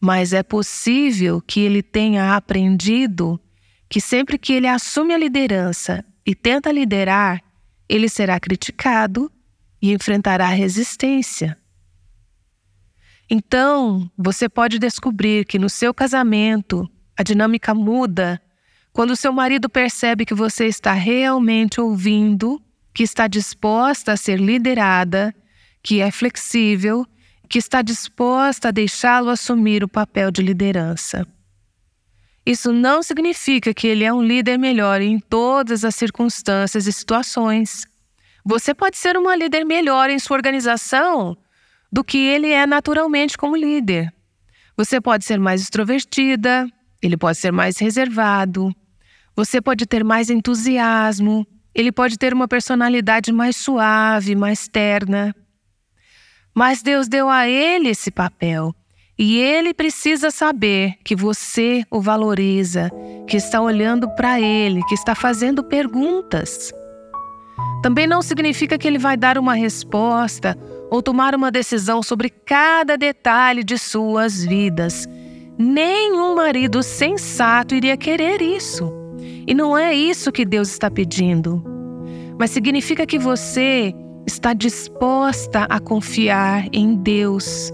mas 0.00 0.32
é 0.32 0.42
possível 0.42 1.40
que 1.40 1.60
ele 1.60 1.82
tenha 1.82 2.36
aprendido 2.36 3.40
que 3.88 4.00
sempre 4.00 4.38
que 4.38 4.52
ele 4.52 4.66
assume 4.66 5.14
a 5.14 5.18
liderança 5.18 6.04
e 6.24 6.34
tenta 6.34 6.72
liderar, 6.72 7.42
ele 7.88 8.08
será 8.08 8.38
criticado 8.40 9.30
e 9.80 9.92
enfrentará 9.92 10.48
resistência. 10.48 11.56
Então, 13.28 14.10
você 14.16 14.48
pode 14.48 14.78
descobrir 14.78 15.44
que 15.44 15.58
no 15.58 15.68
seu 15.68 15.92
casamento 15.92 16.88
a 17.16 17.22
dinâmica 17.22 17.74
muda 17.74 18.40
quando 18.92 19.16
seu 19.16 19.32
marido 19.32 19.68
percebe 19.68 20.24
que 20.24 20.34
você 20.34 20.66
está 20.66 20.92
realmente 20.92 21.80
ouvindo, 21.80 22.60
que 22.94 23.02
está 23.02 23.26
disposta 23.26 24.12
a 24.12 24.16
ser 24.16 24.40
liderada, 24.40 25.34
que 25.82 26.00
é 26.00 26.10
flexível 26.10 27.06
que 27.48 27.58
está 27.58 27.82
disposta 27.82 28.68
a 28.68 28.72
deixá-lo 28.72 29.30
assumir 29.30 29.84
o 29.84 29.88
papel 29.88 30.30
de 30.30 30.42
liderança. 30.42 31.26
Isso 32.46 32.72
não 32.72 33.02
significa 33.02 33.74
que 33.74 33.88
ele 33.88 34.04
é 34.04 34.12
um 34.12 34.22
líder 34.22 34.56
melhor 34.56 35.00
em 35.02 35.18
todas 35.18 35.84
as 35.84 35.96
circunstâncias 35.96 36.86
e 36.86 36.92
situações. 36.92 37.84
Você 38.44 38.72
pode 38.72 38.96
ser 38.96 39.16
uma 39.16 39.34
líder 39.34 39.64
melhor 39.64 40.08
em 40.08 40.20
sua 40.20 40.36
organização 40.36 41.36
do 41.90 42.04
que 42.04 42.18
ele 42.18 42.48
é 42.48 42.64
naturalmente 42.64 43.36
como 43.36 43.56
líder. 43.56 44.14
Você 44.76 45.00
pode 45.00 45.24
ser 45.24 45.40
mais 45.40 45.60
extrovertida, 45.60 46.70
ele 47.02 47.16
pode 47.16 47.36
ser 47.36 47.50
mais 47.50 47.78
reservado, 47.78 48.72
você 49.34 49.60
pode 49.60 49.84
ter 49.84 50.04
mais 50.04 50.30
entusiasmo, 50.30 51.44
ele 51.74 51.90
pode 51.90 52.16
ter 52.16 52.32
uma 52.32 52.46
personalidade 52.46 53.32
mais 53.32 53.56
suave, 53.56 54.36
mais 54.36 54.68
terna. 54.68 55.34
Mas 56.54 56.80
Deus 56.80 57.08
deu 57.08 57.28
a 57.28 57.48
ele 57.48 57.88
esse 57.88 58.12
papel. 58.12 58.72
E 59.18 59.38
ele 59.38 59.72
precisa 59.72 60.30
saber 60.30 60.96
que 61.02 61.16
você 61.16 61.84
o 61.90 62.00
valoriza, 62.02 62.90
que 63.26 63.38
está 63.38 63.62
olhando 63.62 64.10
para 64.10 64.38
ele, 64.38 64.82
que 64.84 64.94
está 64.94 65.14
fazendo 65.14 65.64
perguntas. 65.64 66.70
Também 67.82 68.06
não 68.06 68.20
significa 68.20 68.76
que 68.76 68.86
ele 68.86 68.98
vai 68.98 69.16
dar 69.16 69.38
uma 69.38 69.54
resposta 69.54 70.54
ou 70.90 71.02
tomar 71.02 71.34
uma 71.34 71.50
decisão 71.50 72.02
sobre 72.02 72.28
cada 72.28 72.96
detalhe 72.96 73.64
de 73.64 73.78
suas 73.78 74.44
vidas. 74.44 75.06
Nenhum 75.58 76.34
marido 76.34 76.82
sensato 76.82 77.74
iria 77.74 77.96
querer 77.96 78.42
isso. 78.42 78.92
E 79.46 79.54
não 79.54 79.78
é 79.78 79.94
isso 79.94 80.30
que 80.30 80.44
Deus 80.44 80.68
está 80.68 80.90
pedindo. 80.90 81.64
Mas 82.38 82.50
significa 82.50 83.06
que 83.06 83.18
você 83.18 83.94
está 84.26 84.52
disposta 84.52 85.64
a 85.70 85.80
confiar 85.80 86.66
em 86.70 86.94
Deus. 86.96 87.72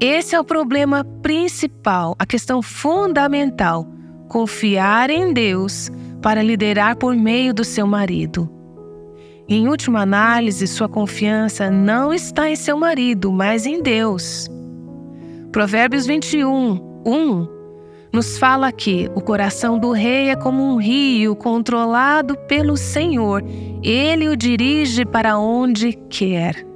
Esse 0.00 0.36
é 0.36 0.40
o 0.40 0.44
problema 0.44 1.02
principal, 1.22 2.14
a 2.18 2.24
questão 2.24 2.62
fundamental: 2.62 3.84
confiar 4.28 5.10
em 5.10 5.32
Deus 5.32 5.90
para 6.22 6.40
liderar 6.40 6.96
por 6.96 7.16
meio 7.16 7.52
do 7.52 7.64
seu 7.64 7.86
marido. 7.86 8.48
Em 9.48 9.66
última 9.66 10.02
análise, 10.02 10.66
sua 10.66 10.88
confiança 10.88 11.70
não 11.70 12.12
está 12.12 12.48
em 12.48 12.54
seu 12.54 12.76
marido, 12.76 13.32
mas 13.32 13.66
em 13.66 13.82
Deus. 13.82 14.46
Provérbios 15.50 16.06
21, 16.06 17.02
1 17.04 17.58
nos 18.12 18.38
fala 18.38 18.70
que 18.70 19.10
o 19.14 19.20
coração 19.20 19.78
do 19.78 19.90
rei 19.90 20.30
é 20.30 20.36
como 20.36 20.62
um 20.62 20.76
rio 20.76 21.34
controlado 21.34 22.36
pelo 22.46 22.76
Senhor. 22.76 23.42
Ele 23.82 24.28
o 24.28 24.36
dirige 24.36 25.04
para 25.04 25.38
onde 25.38 25.92
quer. 26.08 26.67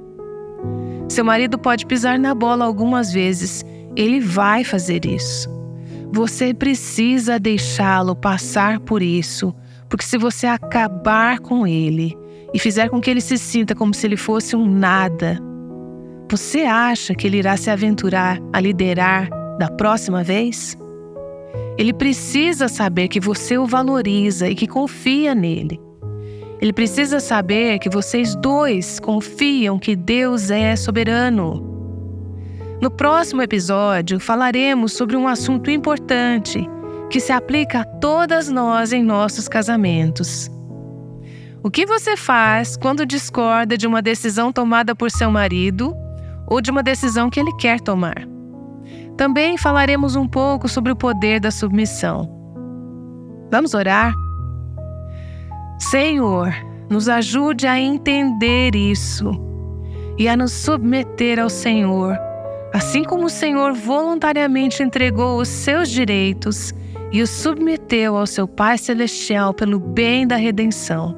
Seu 1.13 1.23
marido 1.23 1.59
pode 1.59 1.85
pisar 1.85 2.17
na 2.17 2.33
bola 2.33 2.65
algumas 2.65 3.13
vezes, 3.13 3.63
ele 3.95 4.19
vai 4.19 4.63
fazer 4.63 5.05
isso. 5.05 5.47
Você 6.11 6.55
precisa 6.55 7.37
deixá-lo 7.37 8.15
passar 8.15 8.79
por 8.79 8.99
isso, 8.99 9.53
porque 9.87 10.03
se 10.03 10.17
você 10.17 10.47
acabar 10.47 11.37
com 11.37 11.67
ele 11.67 12.17
e 12.51 12.57
fizer 12.57 12.89
com 12.89 12.99
que 12.99 13.11
ele 13.11 13.21
se 13.21 13.37
sinta 13.37 13.75
como 13.75 13.93
se 13.93 14.07
ele 14.07 14.17
fosse 14.17 14.55
um 14.55 14.65
nada, 14.67 15.37
você 16.31 16.61
acha 16.63 17.13
que 17.13 17.27
ele 17.27 17.37
irá 17.37 17.55
se 17.57 17.69
aventurar 17.69 18.39
a 18.51 18.59
liderar 18.59 19.29
da 19.59 19.69
próxima 19.69 20.23
vez? 20.23 20.75
Ele 21.77 21.93
precisa 21.93 22.67
saber 22.67 23.07
que 23.07 23.19
você 23.19 23.55
o 23.55 23.67
valoriza 23.67 24.49
e 24.49 24.55
que 24.55 24.65
confia 24.65 25.35
nele. 25.35 25.79
Ele 26.63 26.71
precisa 26.71 27.19
saber 27.19 27.77
que 27.77 27.89
vocês 27.89 28.37
dois 28.37 28.97
confiam 28.97 29.77
que 29.77 29.97
Deus 29.97 30.49
é 30.49 30.77
soberano. 30.77 31.61
No 32.81 32.89
próximo 32.89 33.41
episódio, 33.41 34.17
falaremos 34.17 34.93
sobre 34.93 35.17
um 35.17 35.27
assunto 35.27 35.69
importante 35.69 36.65
que 37.09 37.19
se 37.19 37.33
aplica 37.33 37.81
a 37.81 37.83
todas 37.83 38.47
nós 38.47 38.93
em 38.93 39.03
nossos 39.03 39.49
casamentos. 39.49 40.49
O 41.61 41.69
que 41.69 41.85
você 41.85 42.15
faz 42.15 42.77
quando 42.77 43.05
discorda 43.05 43.77
de 43.77 43.85
uma 43.85 44.01
decisão 44.01 44.49
tomada 44.49 44.95
por 44.95 45.11
seu 45.11 45.29
marido 45.29 45.93
ou 46.47 46.61
de 46.61 46.71
uma 46.71 46.81
decisão 46.81 47.29
que 47.29 47.41
ele 47.41 47.51
quer 47.57 47.81
tomar? 47.81 48.25
Também 49.17 49.57
falaremos 49.57 50.15
um 50.15 50.29
pouco 50.29 50.69
sobre 50.69 50.93
o 50.93 50.95
poder 50.95 51.41
da 51.41 51.51
submissão. 51.51 52.25
Vamos 53.51 53.73
orar? 53.73 54.13
Senhor, 55.89 56.53
nos 56.89 57.09
ajude 57.09 57.67
a 57.67 57.79
entender 57.79 58.73
isso 58.73 59.31
e 60.17 60.29
a 60.29 60.37
nos 60.37 60.51
submeter 60.51 61.39
ao 61.39 61.49
Senhor, 61.49 62.17
assim 62.73 63.03
como 63.03 63.25
o 63.25 63.29
Senhor 63.29 63.73
voluntariamente 63.73 64.81
entregou 64.81 65.39
os 65.39 65.47
seus 65.47 65.89
direitos 65.89 66.73
e 67.11 67.21
os 67.21 67.29
submeteu 67.29 68.15
ao 68.17 68.25
seu 68.25 68.47
Pai 68.47 68.77
Celestial 68.77 69.53
pelo 69.53 69.79
bem 69.79 70.25
da 70.25 70.35
redenção. 70.35 71.15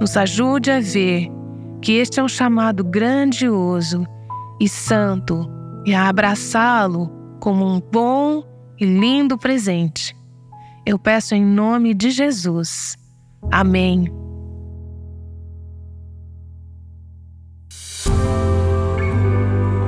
Nos 0.00 0.16
ajude 0.16 0.70
a 0.70 0.80
ver 0.80 1.28
que 1.82 1.92
este 1.92 2.20
é 2.20 2.22
um 2.22 2.28
chamado 2.28 2.84
grandioso 2.84 4.06
e 4.60 4.68
santo 4.68 5.50
e 5.84 5.92
a 5.92 6.08
abraçá-lo 6.08 7.10
como 7.40 7.66
um 7.66 7.80
bom 7.80 8.44
e 8.78 8.84
lindo 8.84 9.36
presente. 9.36 10.16
Eu 10.86 10.98
peço 10.98 11.34
em 11.34 11.44
nome 11.44 11.92
de 11.94 12.10
Jesus. 12.10 12.99
Amém. 13.50 14.12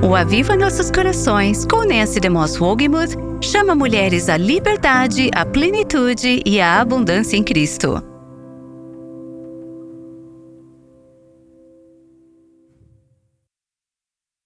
O 0.01 0.15
Aviva 0.15 0.55
Nossos 0.55 0.91
Corações, 0.91 1.65
com 1.65 1.85
Nancy 1.85 2.19
DeMoss 2.19 2.61
Wogemuth, 2.61 3.15
chama 3.41 3.73
mulheres 3.73 4.27
à 4.29 4.37
liberdade, 4.37 5.31
à 5.33 5.45
plenitude 5.45 6.41
e 6.45 6.59
à 6.59 6.81
abundância 6.81 7.37
em 7.37 7.43
Cristo. 7.43 8.12